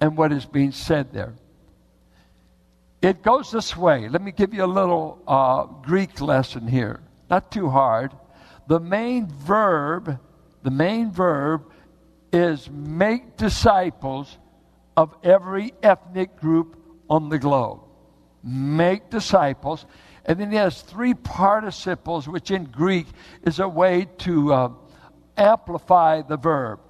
and 0.00 0.16
what 0.16 0.32
is 0.32 0.46
being 0.46 0.72
said 0.72 1.12
there. 1.12 1.34
It 3.00 3.22
goes 3.22 3.50
this 3.52 3.76
way. 3.76 4.08
Let 4.08 4.22
me 4.22 4.32
give 4.32 4.52
you 4.52 4.64
a 4.64 4.66
little 4.66 5.22
uh, 5.26 5.64
Greek 5.64 6.20
lesson 6.20 6.66
here. 6.66 7.00
Not 7.30 7.50
too 7.52 7.68
hard 7.68 8.12
the 8.68 8.78
main 8.78 9.26
verb, 9.28 10.20
the 10.62 10.70
main 10.70 11.10
verb 11.10 11.72
is 12.32 12.68
make 12.70 13.38
disciples 13.38 14.36
of 14.94 15.14
every 15.24 15.72
ethnic 15.82 16.36
group 16.36 16.76
on 17.08 17.30
the 17.30 17.38
globe. 17.38 17.80
Make 18.42 19.08
disciples. 19.08 19.86
And 20.26 20.38
then 20.38 20.50
he 20.50 20.58
has 20.58 20.82
three 20.82 21.14
participles, 21.14 22.28
which 22.28 22.50
in 22.50 22.64
Greek 22.64 23.06
is 23.42 23.58
a 23.58 23.68
way 23.68 24.06
to 24.18 24.52
uh, 24.52 24.68
amplify 25.38 26.20
the 26.20 26.36
verb. 26.36 26.80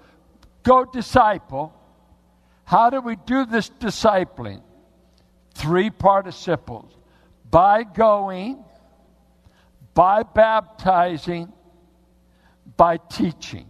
Go 0.65 0.85
disciple. 0.85 1.73
How 2.65 2.91
do 2.91 3.01
we 3.01 3.15
do 3.15 3.47
this 3.47 3.71
discipling? 3.71 4.63
Three 5.55 5.91
participles. 5.91 6.93
By 7.49 7.85
going, 7.85 8.65
by 9.95 10.25
baptizing, 10.25 11.53
by 12.79 12.97
teaching. 12.97 13.67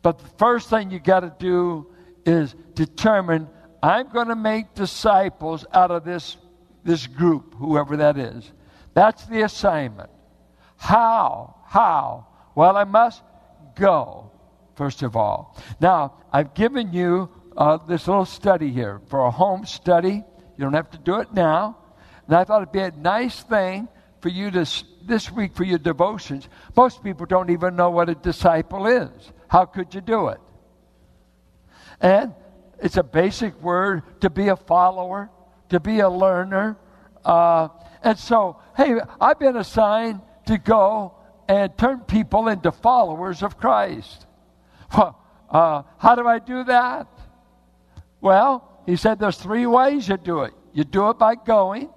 But 0.00 0.18
the 0.18 0.28
first 0.38 0.70
thing 0.70 0.90
you 0.90 0.98
got 0.98 1.20
to 1.20 1.34
do 1.38 1.92
is 2.24 2.54
determine 2.72 3.48
I'm 3.82 4.08
going 4.08 4.28
to 4.28 4.36
make 4.36 4.74
disciples 4.74 5.66
out 5.74 5.90
of 5.90 6.04
this, 6.04 6.38
this 6.84 7.06
group, 7.06 7.54
whoever 7.54 7.98
that 7.98 8.16
is. 8.16 8.50
That's 8.94 9.26
the 9.26 9.42
assignment. 9.42 10.08
How? 10.78 11.56
How? 11.66 12.28
Well, 12.54 12.76
I 12.76 12.84
must 12.84 13.22
go, 13.74 14.30
first 14.76 15.02
of 15.02 15.16
all. 15.16 15.56
Now, 15.80 16.14
I've 16.32 16.54
given 16.54 16.92
you 16.92 17.28
uh, 17.56 17.78
this 17.78 18.06
little 18.08 18.24
study 18.24 18.70
here 18.70 19.00
for 19.08 19.26
a 19.26 19.30
home 19.30 19.66
study. 19.66 20.22
You 20.56 20.64
don't 20.64 20.74
have 20.74 20.90
to 20.92 20.98
do 20.98 21.20
it 21.20 21.32
now. 21.34 21.76
And 22.26 22.36
I 22.36 22.44
thought 22.44 22.62
it'd 22.62 22.72
be 22.72 22.80
a 22.80 22.90
nice 22.92 23.42
thing 23.42 23.88
for 24.20 24.28
you 24.28 24.50
to, 24.52 24.66
this 25.06 25.30
week 25.30 25.54
for 25.54 25.64
your 25.64 25.78
devotions. 25.78 26.48
Most 26.76 27.02
people 27.02 27.26
don't 27.26 27.50
even 27.50 27.76
know 27.76 27.90
what 27.90 28.08
a 28.08 28.14
disciple 28.14 28.86
is. 28.86 29.10
How 29.48 29.64
could 29.64 29.94
you 29.94 30.00
do 30.00 30.28
it? 30.28 30.40
And 32.00 32.34
it's 32.80 32.96
a 32.96 33.02
basic 33.02 33.60
word 33.62 34.02
to 34.20 34.30
be 34.30 34.48
a 34.48 34.56
follower, 34.56 35.30
to 35.68 35.80
be 35.80 36.00
a 36.00 36.08
learner. 36.08 36.76
Uh, 37.24 37.68
and 38.02 38.18
so, 38.18 38.60
hey, 38.76 39.00
I've 39.20 39.38
been 39.38 39.56
assigned 39.56 40.20
to 40.46 40.58
go 40.58 41.14
and 41.48 41.76
turn 41.78 42.00
people 42.00 42.48
into 42.48 42.72
followers 42.72 43.42
of 43.42 43.56
Christ. 43.56 44.26
Well, 44.96 45.18
uh, 45.50 45.82
how 45.98 46.14
do 46.14 46.26
I 46.26 46.38
do 46.38 46.64
that? 46.64 47.06
Well, 48.20 48.82
he 48.86 48.96
said 48.96 49.18
there's 49.18 49.36
three 49.36 49.66
ways 49.66 50.08
you 50.08 50.16
do 50.16 50.42
it. 50.42 50.54
You 50.72 50.84
do 50.84 51.10
it 51.10 51.18
by 51.18 51.36
going, 51.36 51.88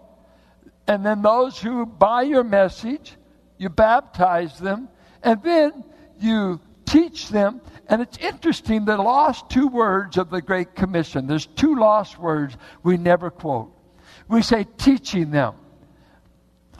and 0.87 1.05
then 1.05 1.21
those 1.21 1.59
who 1.59 1.85
buy 1.85 2.21
your 2.23 2.43
message, 2.43 3.15
you 3.57 3.69
baptize 3.69 4.57
them, 4.59 4.89
and 5.21 5.41
then 5.43 5.83
you 6.19 6.59
teach 6.85 7.29
them. 7.29 7.61
And 7.87 8.01
it's 8.01 8.17
interesting 8.17 8.85
the 8.85 8.97
lost 8.97 9.49
two 9.49 9.67
words 9.67 10.17
of 10.17 10.29
the 10.29 10.41
Great 10.41 10.75
Commission. 10.75 11.27
There's 11.27 11.45
two 11.45 11.75
lost 11.75 12.17
words 12.17 12.55
we 12.83 12.97
never 12.97 13.29
quote. 13.29 13.71
We 14.27 14.41
say 14.41 14.65
teaching 14.77 15.31
them. 15.31 15.55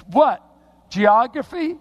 What? 0.08 0.44
Geography? 0.90 1.76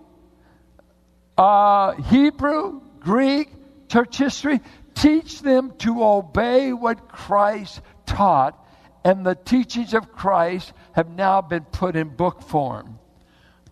Uh, 1.36 1.92
Hebrew? 1.92 2.80
Greek? 3.00 3.50
Church 3.88 4.18
history? 4.18 4.60
Teach 4.94 5.42
them 5.42 5.74
to 5.78 6.02
obey 6.02 6.72
what 6.72 7.08
Christ 7.08 7.80
taught, 8.06 8.58
and 9.04 9.24
the 9.24 9.34
teachings 9.34 9.94
of 9.94 10.10
Christ 10.12 10.72
have 10.96 11.10
now 11.10 11.42
been 11.42 11.62
put 11.64 11.94
in 11.94 12.08
book 12.08 12.42
form. 12.42 12.98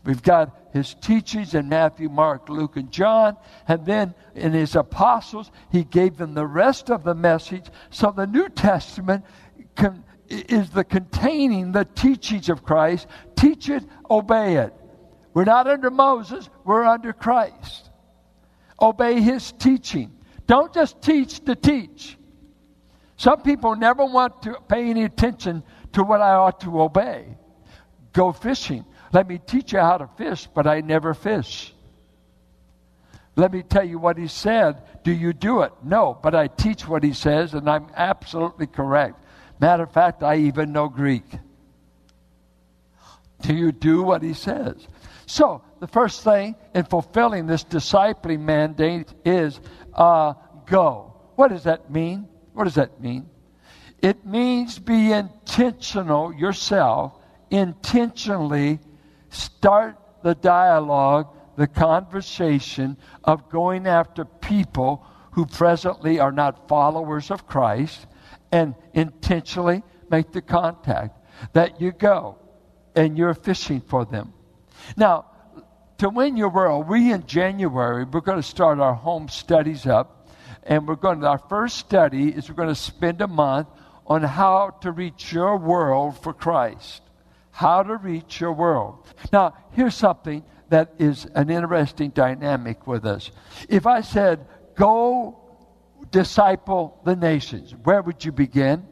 We've 0.05 0.23
got 0.23 0.55
his 0.75 0.93
teachings 0.93 1.55
in 1.55 1.71
Matthew, 1.71 2.11
Mark, 2.11 2.51
Luke, 2.51 2.77
and 2.77 2.93
John. 2.93 3.39
And 3.67 3.87
then 3.87 4.15
in 4.35 4.53
his 4.53 4.77
apostles, 4.77 5.51
he 5.73 5.85
gave 5.85 6.19
them 6.19 6.35
the 6.35 6.47
rest 6.47 6.91
of 6.91 7.03
the 7.03 7.15
message. 7.15 7.65
So 7.89 8.13
the 8.15 8.27
New 8.27 8.51
Testament 8.51 9.25
can, 9.75 10.05
is 10.29 10.69
the 10.69 10.85
containing 10.85 11.73
the 11.73 11.87
teachings 11.87 12.51
of 12.51 12.63
Christ. 12.63 13.07
Teach 13.37 13.71
it, 13.71 13.85
obey 14.11 14.59
it. 14.59 14.75
We're 15.33 15.45
not 15.45 15.67
under 15.67 15.91
Moses, 15.91 16.51
we're 16.63 16.85
under 16.85 17.15
Christ. 17.15 17.89
Obey 18.79 19.23
his 19.23 19.51
teaching. 19.53 20.13
Don't 20.47 20.75
just 20.75 21.01
teach 21.01 21.43
to 21.47 21.55
teach. 21.55 22.19
Some 23.17 23.41
people 23.41 23.77
never 23.77 24.05
want 24.05 24.43
to 24.43 24.59
pay 24.69 24.91
any 24.91 25.05
attention 25.05 25.63
to 25.95 26.03
what 26.03 26.21
I 26.21 26.35
ought 26.35 26.61
to 26.61 26.83
obey. 26.83 27.37
Go 28.13 28.33
fishing. 28.33 28.85
Let 29.13 29.29
me 29.29 29.39
teach 29.39 29.73
you 29.73 29.81
how 29.81 29.99
to 29.99 30.09
fish, 30.17 30.49
but 30.53 30.67
I 30.67 30.81
never 30.81 31.15
fish. 31.15 31.73
Let 33.37 33.53
me 33.53 33.63
tell 33.63 33.85
you 33.85 33.99
what 33.99 34.17
he 34.17 34.29
said. 34.29 34.83
Do 35.03 35.13
you 35.13 35.33
do 35.33 35.63
it? 35.63 35.73
No, 35.83 36.19
but 36.23 36.35
I 36.35 36.47
teach 36.47 36.87
what 36.87 37.03
he 37.03 37.13
says, 37.13 37.55
and 37.55 37.69
I'm 37.69 37.89
absolutely 37.97 38.67
correct. 38.67 39.21
Matter 39.61 39.85
of 39.85 39.93
fact, 39.93 40.23
I 40.23 40.37
even 40.39 40.73
know 40.73 40.89
Greek. 40.89 41.25
Do 43.41 43.55
you 43.55 43.73
do 43.73 44.03
what 44.03 44.23
he 44.23 44.35
says? 44.35 44.87
So, 45.27 45.63
the 45.81 45.87
first 45.87 46.23
thing 46.23 46.55
in 46.75 46.85
fulfilling 46.85 47.47
this 47.47 47.65
discipling 47.65 48.41
mandate 48.41 49.13
is 49.25 49.61
uh, 49.93 50.35
go. 50.67 51.15
What 51.37 51.49
does 51.49 51.65
that 51.65 51.91
mean? 51.91 52.29
What 52.53 52.65
does 52.65 52.77
that 52.77 53.01
mean? 53.01 53.29
It 54.05 54.27
means 54.27 54.79
be 54.79 55.13
intentional 55.13 56.31
yourself, 56.31 57.15
intentionally 57.51 58.79
start 59.31 59.97
the 60.23 60.35
dialogue, 60.35 61.35
the 61.57 61.67
conversation 61.67 62.99
of 63.25 63.49
going 63.49 63.87
after 63.87 64.27
people 64.27 65.07
who 65.31 65.47
presently 65.47 66.21
are 66.21 66.33
not 66.33 66.69
followers 66.69 67.31
of 67.31 67.47
Christ 67.47 68.07
and 68.53 68.75
intentionally 68.93 69.83
make 70.11 70.33
the 70.33 70.43
contact. 70.43 71.19
That 71.55 71.81
you 71.81 71.91
go 71.91 72.37
and 72.95 73.17
you're 73.17 73.33
fishing 73.33 73.81
for 73.81 74.05
them. 74.05 74.35
Now, 74.99 75.31
to 75.97 76.11
win 76.11 76.37
your 76.37 76.51
world, 76.51 76.89
we 76.89 77.11
in 77.11 77.25
January, 77.25 78.05
we're 78.05 78.21
going 78.21 78.43
to 78.43 78.47
start 78.47 78.81
our 78.81 78.93
home 78.93 79.31
studies 79.31 79.87
up. 79.87 80.29
And 80.65 80.87
we're 80.87 80.97
going 80.97 81.21
to, 81.21 81.27
our 81.27 81.39
first 81.49 81.79
study 81.79 82.29
is 82.29 82.51
we're 82.51 82.55
going 82.55 82.69
to 82.69 82.75
spend 82.75 83.23
a 83.23 83.27
month 83.27 83.69
on 84.07 84.23
how 84.23 84.71
to 84.83 84.93
reach 84.93 85.33
your 85.33 85.57
world 85.57 86.23
for 86.23 86.33
Christ. 86.33 87.03
How 87.51 87.83
to 87.83 87.97
reach 87.97 88.41
your 88.41 88.53
world. 88.53 89.07
Now, 89.33 89.55
here's 89.71 89.95
something 89.95 90.45
that 90.69 90.95
is 90.99 91.27
an 91.35 91.51
interesting 91.51 92.11
dynamic 92.11 92.87
with 92.87 93.07
us. 93.07 93.31
If 93.69 93.87
I 93.87 94.01
said, 94.01 94.47
go 94.75 95.39
disciple 96.11 97.01
the 97.05 97.17
nations, 97.17 97.75
where 97.85 98.03
would 98.03 98.25
you 98.25 98.33
begin? 98.33 98.87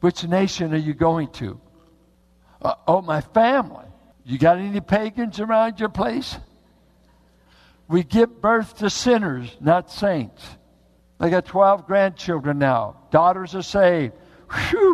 Which 0.00 0.24
nation 0.24 0.72
are 0.74 0.78
you 0.78 0.94
going 0.94 1.28
to? 1.32 1.60
Uh, 2.62 2.74
oh, 2.86 3.02
my 3.02 3.20
family. 3.20 3.86
You 4.24 4.38
got 4.38 4.58
any 4.58 4.80
pagans 4.80 5.40
around 5.40 5.80
your 5.80 5.90
place? 5.90 6.36
We 7.88 8.02
give 8.02 8.40
birth 8.40 8.78
to 8.78 8.88
sinners, 8.88 9.54
not 9.60 9.90
saints. 9.90 10.46
I 11.20 11.28
got 11.28 11.44
12 11.44 11.86
grandchildren 11.86 12.58
now. 12.58 12.96
Daughters 13.10 13.54
are 13.54 13.62
saved. 13.62 14.14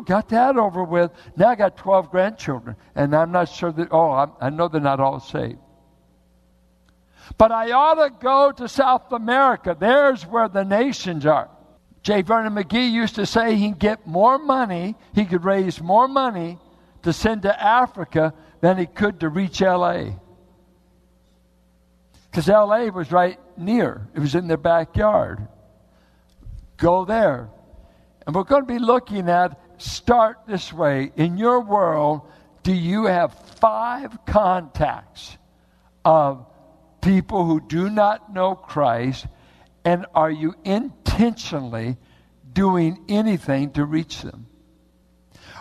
Got 0.04 0.28
that 0.30 0.56
over 0.56 0.84
with. 0.84 1.10
Now 1.36 1.48
I 1.48 1.54
got 1.54 1.76
12 1.76 2.10
grandchildren, 2.10 2.76
and 2.94 3.14
I'm 3.14 3.32
not 3.32 3.48
sure 3.48 3.72
that, 3.72 3.88
oh, 3.90 4.10
I'm, 4.12 4.32
I 4.40 4.50
know 4.50 4.68
they're 4.68 4.80
not 4.80 5.00
all 5.00 5.20
saved. 5.20 5.58
But 7.38 7.52
I 7.52 7.72
ought 7.72 7.94
to 7.94 8.10
go 8.10 8.52
to 8.52 8.68
South 8.68 9.12
America. 9.12 9.76
There's 9.78 10.26
where 10.26 10.48
the 10.48 10.64
nations 10.64 11.26
are. 11.26 11.48
J. 12.02 12.22
Vernon 12.22 12.54
McGee 12.54 12.90
used 12.90 13.16
to 13.16 13.26
say 13.26 13.54
he 13.54 13.68
would 13.68 13.78
get 13.78 14.06
more 14.06 14.38
money, 14.38 14.96
he 15.14 15.24
could 15.24 15.44
raise 15.44 15.80
more 15.80 16.08
money 16.08 16.58
to 17.02 17.12
send 17.12 17.42
to 17.42 17.62
Africa 17.62 18.34
than 18.60 18.78
he 18.78 18.86
could 18.86 19.20
to 19.20 19.28
reach 19.28 19.60
LA. 19.60 20.12
Because 22.30 22.48
LA 22.48 22.86
was 22.86 23.12
right 23.12 23.38
near, 23.58 24.08
it 24.14 24.20
was 24.20 24.34
in 24.34 24.48
their 24.48 24.56
backyard. 24.56 25.46
Go 26.76 27.04
there. 27.04 27.50
And 28.30 28.36
we're 28.36 28.44
going 28.44 28.62
to 28.62 28.72
be 28.72 28.78
looking 28.78 29.28
at 29.28 29.60
start 29.78 30.46
this 30.46 30.72
way. 30.72 31.10
In 31.16 31.36
your 31.36 31.62
world, 31.62 32.30
do 32.62 32.72
you 32.72 33.06
have 33.06 33.34
five 33.58 34.24
contacts 34.24 35.36
of 36.04 36.46
people 37.00 37.44
who 37.44 37.60
do 37.60 37.90
not 37.90 38.32
know 38.32 38.54
Christ? 38.54 39.26
And 39.84 40.06
are 40.14 40.30
you 40.30 40.54
intentionally 40.64 41.96
doing 42.52 43.04
anything 43.08 43.72
to 43.72 43.84
reach 43.84 44.22
them? 44.22 44.46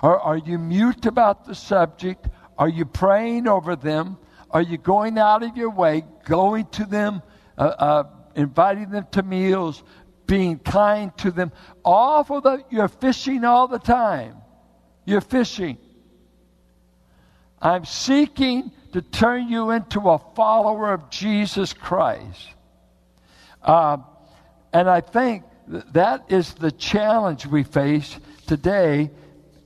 Or 0.04 0.20
are 0.20 0.38
you 0.38 0.60
mute 0.60 1.08
about 1.08 1.46
the 1.46 1.56
subject? 1.56 2.28
Are 2.56 2.70
you 2.70 2.86
praying 2.86 3.48
over 3.48 3.76
them? 3.76 4.20
Are 4.52 4.62
you 4.62 4.78
going 4.78 5.18
out 5.18 5.42
of 5.42 5.58
your 5.58 5.72
way, 5.72 6.04
going 6.26 6.68
to 6.74 6.86
them, 6.86 7.24
uh, 7.58 7.62
uh, 7.62 8.04
inviting 8.36 8.92
them 8.92 9.08
to 9.14 9.24
meals, 9.24 9.82
being 10.30 10.60
kind 10.60 11.16
to 11.18 11.32
them? 11.32 11.52
All 11.84 12.24
for 12.24 12.40
the, 12.40 12.64
you're 12.70 12.88
fishing 12.88 13.44
all 13.44 13.68
the 13.68 13.80
time. 13.80 14.36
You're 15.04 15.22
fishing. 15.22 15.80
I'm 17.60 17.84
seeking 17.84 18.72
to 18.94 19.02
turn 19.02 19.50
you 19.50 19.72
into 19.72 20.10
a 20.10 20.20
follower 20.36 20.94
of 20.94 21.10
Jesus 21.10 21.74
Christ. 21.74 22.48
Uh, 23.64 23.98
and 24.72 24.88
I 24.88 25.02
think 25.02 25.46
that 25.68 26.32
is 26.32 26.54
the 26.54 26.72
challenge 26.72 27.48
we 27.48 27.64
face 27.64 28.18
today. 28.46 29.10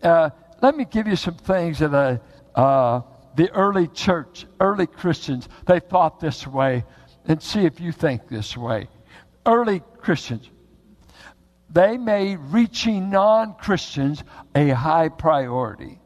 Uh, 0.02 0.30
let 0.62 0.78
me 0.78 0.86
give 0.86 1.08
you 1.08 1.18
some 1.18 1.36
things 1.36 1.80
that 1.80 1.94
I 1.94 2.20
uh, 2.60 3.02
the 3.36 3.50
early 3.52 3.88
church, 3.88 4.46
early 4.60 4.88
Christians, 4.88 5.50
they 5.66 5.80
thought 5.80 6.20
this 6.20 6.46
way, 6.46 6.86
and 7.26 7.42
see 7.42 7.66
if 7.66 7.80
you 7.80 7.92
think 7.92 8.28
this 8.28 8.56
way. 8.56 8.88
Early 9.46 9.82
Christians, 9.98 10.50
they 11.70 11.98
made 11.98 12.38
reaching 12.38 13.10
non 13.10 13.56
Christians 13.56 14.24
a 14.56 14.70
high 14.70 15.10
priority. 15.10 16.00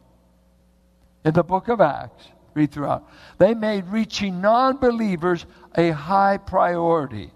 In 1.26 1.34
the 1.34 1.44
book 1.44 1.68
of 1.68 1.82
Acts, 1.82 2.26
read 2.54 2.72
throughout, 2.72 3.10
they 3.38 3.54
made 3.54 3.86
reaching 3.88 4.42
non 4.42 4.78
believers 4.78 5.46
a 5.76 5.92
high 5.92 6.38
priority. 6.38 7.32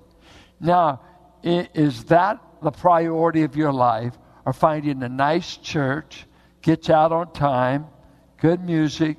Now, 0.59 1.01
is 1.43 2.05
that 2.05 2.39
the 2.61 2.71
priority 2.71 3.43
of 3.43 3.55
your 3.55 3.73
life, 3.73 4.17
or 4.45 4.53
finding 4.53 5.03
a 5.03 5.09
nice 5.09 5.57
church, 5.57 6.25
gets 6.61 6.89
out 6.89 7.11
on 7.11 7.33
time, 7.33 7.87
good 8.37 8.63
music. 8.63 9.17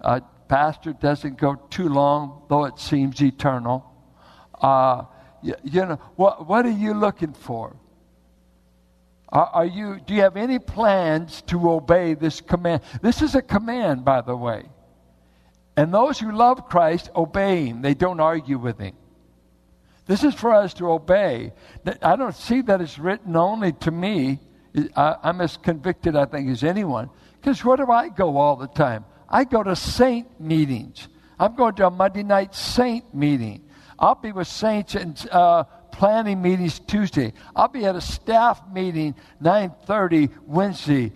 Uh, 0.00 0.20
pastor 0.48 0.92
doesn't 0.92 1.38
go 1.38 1.54
too 1.70 1.88
long, 1.88 2.42
though 2.48 2.64
it 2.64 2.78
seems 2.78 3.22
eternal. 3.22 3.84
Uh, 4.60 5.04
you, 5.42 5.54
you, 5.62 5.86
know, 5.86 5.98
what, 6.16 6.46
what 6.46 6.66
are 6.66 6.70
you 6.70 6.94
looking 6.94 7.32
for? 7.32 7.76
Are, 9.28 9.46
are 9.46 9.66
you, 9.66 10.00
do 10.04 10.14
you 10.14 10.22
have 10.22 10.36
any 10.36 10.58
plans 10.58 11.42
to 11.42 11.70
obey 11.70 12.14
this 12.14 12.40
command? 12.40 12.82
This 13.00 13.22
is 13.22 13.34
a 13.34 13.42
command, 13.42 14.04
by 14.04 14.20
the 14.20 14.36
way. 14.36 14.64
And 15.76 15.94
those 15.94 16.18
who 16.18 16.32
love 16.32 16.68
Christ 16.68 17.10
obey 17.14 17.66
him, 17.66 17.82
they 17.82 17.94
don't 17.94 18.20
argue 18.20 18.58
with 18.58 18.78
him. 18.78 18.94
This 20.06 20.24
is 20.24 20.34
for 20.34 20.52
us 20.52 20.74
to 20.74 20.90
obey. 20.90 21.52
I 22.02 22.16
don't 22.16 22.34
see 22.34 22.62
that 22.62 22.80
it's 22.80 22.98
written 22.98 23.36
only 23.36 23.72
to 23.74 23.90
me. 23.90 24.40
I'm 24.96 25.40
as 25.40 25.56
convicted, 25.56 26.16
I 26.16 26.24
think, 26.24 26.50
as 26.50 26.64
anyone. 26.64 27.10
Because 27.40 27.64
where 27.64 27.76
do 27.76 27.90
I 27.90 28.08
go 28.08 28.36
all 28.36 28.56
the 28.56 28.66
time? 28.66 29.04
I 29.28 29.44
go 29.44 29.62
to 29.62 29.76
saint 29.76 30.40
meetings. 30.40 31.06
I'm 31.38 31.54
going 31.54 31.74
to 31.76 31.86
a 31.86 31.90
Monday 31.90 32.24
night 32.24 32.54
saint 32.54 33.14
meeting. 33.14 33.62
I'll 34.00 34.14
be 34.14 34.32
with 34.32 34.48
saints 34.48 34.94
and 34.94 35.28
uh, 35.30 35.64
planning 35.92 36.40
meetings 36.40 36.78
Tuesday. 36.78 37.34
I'll 37.54 37.68
be 37.68 37.84
at 37.84 37.94
a 37.94 38.00
staff 38.00 38.60
meeting 38.72 39.14
9:30 39.42 40.30
Wednesday, 40.46 41.12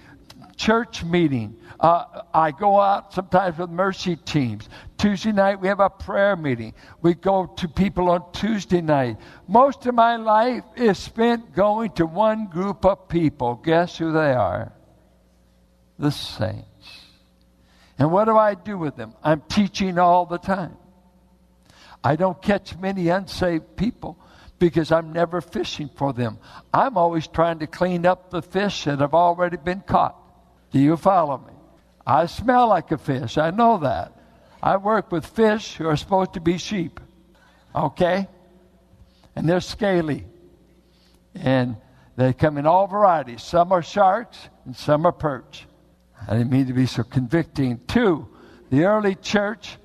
church 0.57 1.03
meeting. 1.03 1.57
Uh, 1.81 2.23
I 2.33 2.51
go 2.51 2.79
out 2.79 3.15
sometimes 3.15 3.59
with 3.59 3.71
mercy 3.71 4.17
teams. 4.17 4.69
Tuesday 4.99 5.33
night 5.33 5.61
we 5.61 5.69
have 5.69 5.81
a 5.81 5.89
prayer 5.89 6.37
meeting. 6.37 6.75
We 7.01 7.15
go 7.15 7.47
to 7.47 7.69
people 7.69 8.11
on 8.11 8.31
Tuesday 8.33 8.83
night. 8.83 9.17
Most 9.49 9.87
of 9.87 9.95
my 9.95 10.17
life 10.17 10.65
is 10.77 10.99
spent 10.99 11.55
going 11.55 11.93
to 11.93 12.07
one 12.07 12.47
group 12.47 12.85
of 12.85 13.09
people. 13.09 13.57
Guess 13.57 13.99
who 13.99 14.13
they 14.13 14.33
are? 14.33 14.73
The 15.99 16.11
saints. 16.11 16.67
And 17.99 18.11
what 18.11 18.25
do 18.27 18.37
I 18.37 18.55
do 18.55 18.77
with 18.77 18.97
them? 18.97 19.15
I'm 19.23 19.43
teaching 19.43 19.99
all 19.99 20.27
the 20.27 20.39
time. 20.39 20.77
I 22.05 22.17
don't 22.17 22.41
catch 22.43 22.77
many 22.77 23.09
unsaved 23.09 23.77
people 23.77 24.19
because 24.59 24.93
I'm 24.93 25.13
never 25.13 25.41
fishing 25.41 25.89
for 25.89 26.13
them. 26.13 26.39
I'm 26.73 26.99
always 26.99 27.27
trying 27.27 27.61
to 27.61 27.67
clean 27.67 28.05
up 28.05 28.31
the 28.31 28.43
fish 28.43 28.85
that 28.85 29.01
have 29.01 29.15
already 29.15 29.57
been 29.57 29.81
caught. 29.81 30.15
Do 30.71 30.79
you 30.79 30.99
follow 30.99 31.39
me? 31.39 31.53
I 32.07 32.27
smell 32.27 32.69
like 32.69 32.93
a 32.93 32.99
fish. 32.99 33.39
I 33.39 33.51
know 33.51 33.79
that. 33.79 34.13
I 34.63 34.77
work 34.77 35.11
with 35.11 35.25
fish 35.25 35.77
who 35.77 35.89
are 35.89 35.97
supposed 35.97 36.35
to 36.35 36.41
be 36.41 36.59
sheep. 36.59 37.01
Okay? 37.75 38.29
And 39.35 39.49
they're 39.49 39.61
scaly. 39.61 40.27
And 41.35 41.77
they 42.17 42.33
come 42.35 42.59
in 42.59 42.67
all 42.67 42.87
varieties. 42.87 43.43
Some 43.43 43.73
are 43.73 43.83
sharks 43.83 44.39
and 44.67 44.77
some 44.77 45.07
are 45.07 45.13
perch. 45.13 45.67
I 46.29 46.35
didn't 46.35 46.51
mean 46.51 46.67
to 46.67 46.75
be 46.75 46.87
so 46.87 47.03
convicting. 47.03 47.81
Two, 47.87 48.29
the 48.71 48.85
early 48.85 49.15
church, 49.15 49.79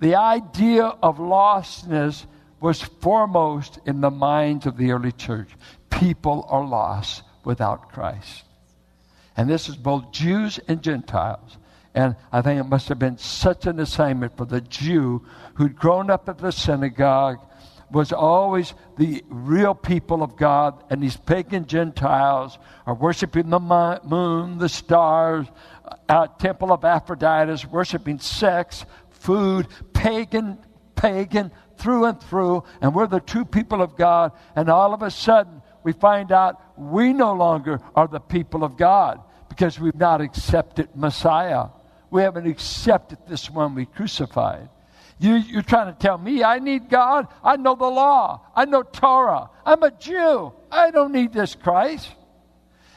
the 0.00 0.14
idea 0.16 0.84
of 0.84 1.18
lostness 1.18 2.24
was 2.60 2.82
foremost 2.82 3.78
in 3.86 4.00
the 4.00 4.10
minds 4.10 4.66
of 4.66 4.76
the 4.76 4.92
early 4.92 5.12
church. 5.12 5.48
People 5.90 6.46
are 6.48 6.64
lost 6.64 7.22
without 7.44 7.92
Christ. 7.92 8.44
And 9.36 9.48
this 9.48 9.68
is 9.68 9.76
both 9.76 10.10
Jews 10.12 10.58
and 10.66 10.82
Gentiles. 10.82 11.58
And 11.94 12.16
I 12.32 12.42
think 12.42 12.60
it 12.60 12.68
must 12.68 12.88
have 12.88 12.98
been 12.98 13.18
such 13.18 13.66
an 13.66 13.80
assignment 13.80 14.36
for 14.36 14.44
the 14.44 14.60
Jew 14.60 15.24
who'd 15.54 15.76
grown 15.76 16.10
up 16.10 16.28
at 16.28 16.38
the 16.38 16.52
synagogue, 16.52 17.38
was 17.90 18.12
always 18.12 18.74
the 18.98 19.24
real 19.28 19.74
people 19.74 20.22
of 20.22 20.36
God, 20.36 20.84
and 20.90 21.02
these 21.02 21.16
pagan 21.16 21.66
Gentiles 21.66 22.58
are 22.86 22.94
worshiping 22.94 23.48
the 23.48 23.58
moon, 23.58 24.58
the 24.58 24.68
stars, 24.68 25.46
uh, 26.08 26.26
temple 26.26 26.70
of 26.70 26.84
Aphrodite, 26.84 27.66
worshiping 27.68 28.18
sex, 28.18 28.84
food, 29.18 29.66
pagan, 29.92 30.58
pagan 30.94 31.50
through 31.76 32.06
and 32.06 32.20
through, 32.20 32.64
and 32.80 32.94
we're 32.94 33.06
the 33.06 33.20
true 33.20 33.44
people 33.44 33.82
of 33.82 33.96
God, 33.96 34.32
and 34.56 34.68
all 34.68 34.92
of 34.92 35.02
a 35.02 35.10
sudden 35.10 35.62
we 35.84 35.92
find 35.92 36.32
out 36.32 36.60
we 36.76 37.12
no 37.12 37.32
longer 37.32 37.80
are 37.94 38.08
the 38.08 38.20
people 38.20 38.64
of 38.64 38.76
God 38.76 39.20
because 39.48 39.78
we've 39.78 39.94
not 39.94 40.20
accepted 40.20 40.88
Messiah. 40.94 41.66
We 42.10 42.22
haven't 42.22 42.46
accepted 42.46 43.18
this 43.28 43.50
one 43.50 43.74
we 43.74 43.86
crucified. 43.86 44.68
You, 45.20 45.34
you're 45.34 45.62
trying 45.62 45.92
to 45.92 45.98
tell 45.98 46.16
me 46.16 46.44
I 46.44 46.58
need 46.58 46.88
God? 46.88 47.26
I 47.42 47.56
know 47.56 47.74
the 47.74 47.86
law. 47.86 48.46
I 48.54 48.64
know 48.64 48.82
Torah. 48.82 49.50
I'm 49.66 49.82
a 49.82 49.90
Jew. 49.90 50.52
I 50.70 50.90
don't 50.90 51.12
need 51.12 51.32
this 51.32 51.54
Christ. 51.54 52.08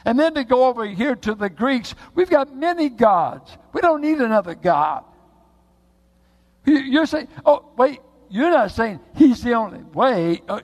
And 0.04 0.18
then 0.18 0.34
to 0.34 0.44
go 0.44 0.66
over 0.66 0.84
here 0.84 1.14
to 1.16 1.34
the 1.34 1.48
Greeks, 1.48 1.94
we've 2.14 2.30
got 2.30 2.54
many 2.54 2.88
gods. 2.88 3.56
We 3.72 3.80
don't 3.80 4.02
need 4.02 4.18
another 4.18 4.54
God. 4.54 5.04
You're 6.92 7.06
saying, 7.06 7.28
oh, 7.46 7.70
wait, 7.78 8.00
you're 8.28 8.50
not 8.50 8.70
saying 8.70 9.00
he's 9.16 9.42
the 9.42 9.54
only 9.54 9.82
way. 9.82 10.42
Uh, 10.46 10.60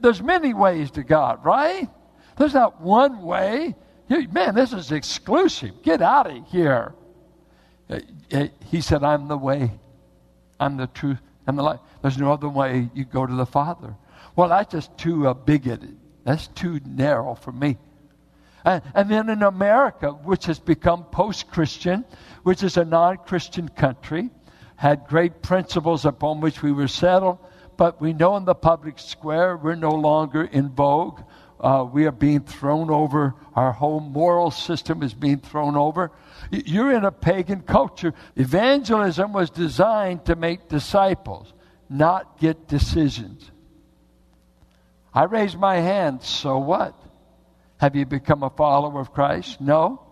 there's 0.00 0.20
many 0.20 0.52
ways 0.52 0.90
to 0.92 1.04
God, 1.04 1.44
right? 1.44 1.88
There's 2.36 2.54
not 2.54 2.80
one 2.80 3.22
way. 3.22 3.76
Man, 4.08 4.56
this 4.56 4.72
is 4.72 4.90
exclusive. 4.90 5.80
Get 5.84 6.02
out 6.02 6.28
of 6.28 6.44
here. 6.48 6.92
Uh, 7.88 8.00
uh, 8.32 8.48
he 8.66 8.80
said, 8.80 9.04
I'm 9.04 9.28
the 9.28 9.38
way, 9.38 9.70
I'm 10.58 10.76
the 10.76 10.88
truth, 10.88 11.18
and 11.46 11.56
the 11.56 11.62
life. 11.62 11.78
There's 12.02 12.18
no 12.18 12.32
other 12.32 12.48
way 12.48 12.90
you 12.92 13.04
go 13.04 13.24
to 13.24 13.34
the 13.34 13.46
Father. 13.46 13.94
Well, 14.34 14.48
that's 14.48 14.72
just 14.72 14.98
too 14.98 15.28
uh, 15.28 15.34
bigoted. 15.34 15.96
That's 16.24 16.48
too 16.48 16.80
narrow 16.84 17.36
for 17.36 17.52
me. 17.52 17.78
And, 18.64 18.82
and 18.92 19.08
then 19.08 19.30
in 19.30 19.44
America, 19.44 20.10
which 20.10 20.46
has 20.46 20.58
become 20.58 21.04
post 21.04 21.48
Christian, 21.48 22.04
which 22.42 22.64
is 22.64 22.76
a 22.76 22.84
non 22.84 23.18
Christian 23.18 23.68
country, 23.68 24.30
had 24.80 25.06
great 25.06 25.42
principles 25.42 26.06
upon 26.06 26.40
which 26.40 26.62
we 26.62 26.72
were 26.72 26.88
settled, 26.88 27.36
but 27.76 28.00
we 28.00 28.14
know 28.14 28.36
in 28.38 28.46
the 28.46 28.54
public 28.54 28.98
square 28.98 29.54
we're 29.54 29.74
no 29.74 29.90
longer 29.90 30.42
in 30.42 30.70
vogue 30.70 31.20
uh, 31.60 31.86
we 31.92 32.06
are 32.06 32.12
being 32.12 32.40
thrown 32.40 32.90
over. 32.90 33.34
Our 33.54 33.72
whole 33.72 34.00
moral 34.00 34.50
system 34.50 35.02
is 35.02 35.12
being 35.12 35.40
thrown 35.40 35.76
over. 35.76 36.10
You're 36.50 36.92
in 36.92 37.04
a 37.04 37.12
pagan 37.12 37.60
culture. 37.60 38.14
Evangelism 38.36 39.34
was 39.34 39.50
designed 39.50 40.24
to 40.24 40.36
make 40.36 40.70
disciples, 40.70 41.52
not 41.90 42.38
get 42.38 42.66
decisions. 42.66 43.50
I 45.12 45.24
raise 45.24 45.54
my 45.54 45.76
hand, 45.76 46.22
so 46.22 46.58
what? 46.58 46.94
Have 47.76 47.96
you 47.96 48.06
become 48.06 48.42
a 48.42 48.50
follower 48.50 48.98
of 48.98 49.12
Christ? 49.12 49.60
No. 49.60 50.06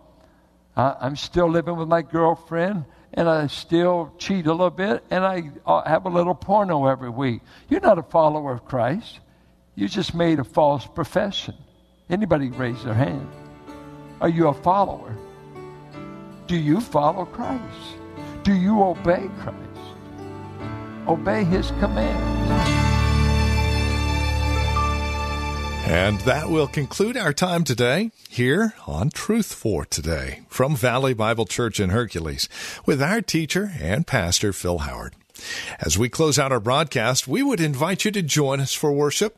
Uh, 0.75 0.93
I'm 1.01 1.15
still 1.15 1.49
living 1.49 1.77
with 1.77 1.87
my 1.87 2.03
girlfriend, 2.03 2.85
and 3.13 3.27
I 3.27 3.47
still 3.47 4.13
cheat 4.17 4.45
a 4.45 4.51
little 4.51 4.69
bit, 4.69 5.03
and 5.09 5.25
I 5.25 5.51
uh, 5.65 5.83
have 5.83 6.05
a 6.05 6.09
little 6.09 6.35
porno 6.35 6.85
every 6.85 7.09
week. 7.09 7.41
You're 7.67 7.81
not 7.81 7.97
a 7.97 8.03
follower 8.03 8.53
of 8.53 8.65
Christ. 8.65 9.19
You 9.75 9.87
just 9.87 10.13
made 10.13 10.39
a 10.39 10.43
false 10.43 10.85
profession. 10.85 11.55
Anybody 12.09 12.49
raise 12.49 12.83
their 12.83 12.93
hand? 12.93 13.27
Are 14.21 14.29
you 14.29 14.47
a 14.47 14.53
follower? 14.53 15.15
Do 16.47 16.55
you 16.55 16.81
follow 16.81 17.25
Christ? 17.25 17.97
Do 18.43 18.53
you 18.53 18.81
obey 18.83 19.29
Christ? 19.39 19.57
Obey 21.07 21.43
his 21.43 21.71
commands. 21.79 22.78
And 25.85 26.19
that 26.21 26.49
will 26.49 26.67
conclude 26.67 27.17
our 27.17 27.33
time 27.33 27.63
today 27.63 28.11
here 28.29 28.73
on 28.85 29.09
Truth 29.09 29.53
for 29.53 29.85
Today 29.85 30.41
from 30.47 30.75
Valley 30.75 31.13
Bible 31.13 31.45
Church 31.45 31.79
in 31.79 31.89
Hercules 31.89 32.47
with 32.85 33.01
our 33.01 33.21
teacher 33.21 33.71
and 33.79 34.05
pastor 34.05 34.53
Phil 34.53 34.79
Howard. 34.79 35.13
As 35.79 35.97
we 35.97 36.09
close 36.09 36.37
out 36.37 36.51
our 36.51 36.59
broadcast, 36.59 37.27
we 37.27 37.41
would 37.41 37.61
invite 37.61 38.05
you 38.05 38.11
to 38.11 38.21
join 38.21 38.59
us 38.59 38.73
for 38.73 38.91
worship 38.91 39.37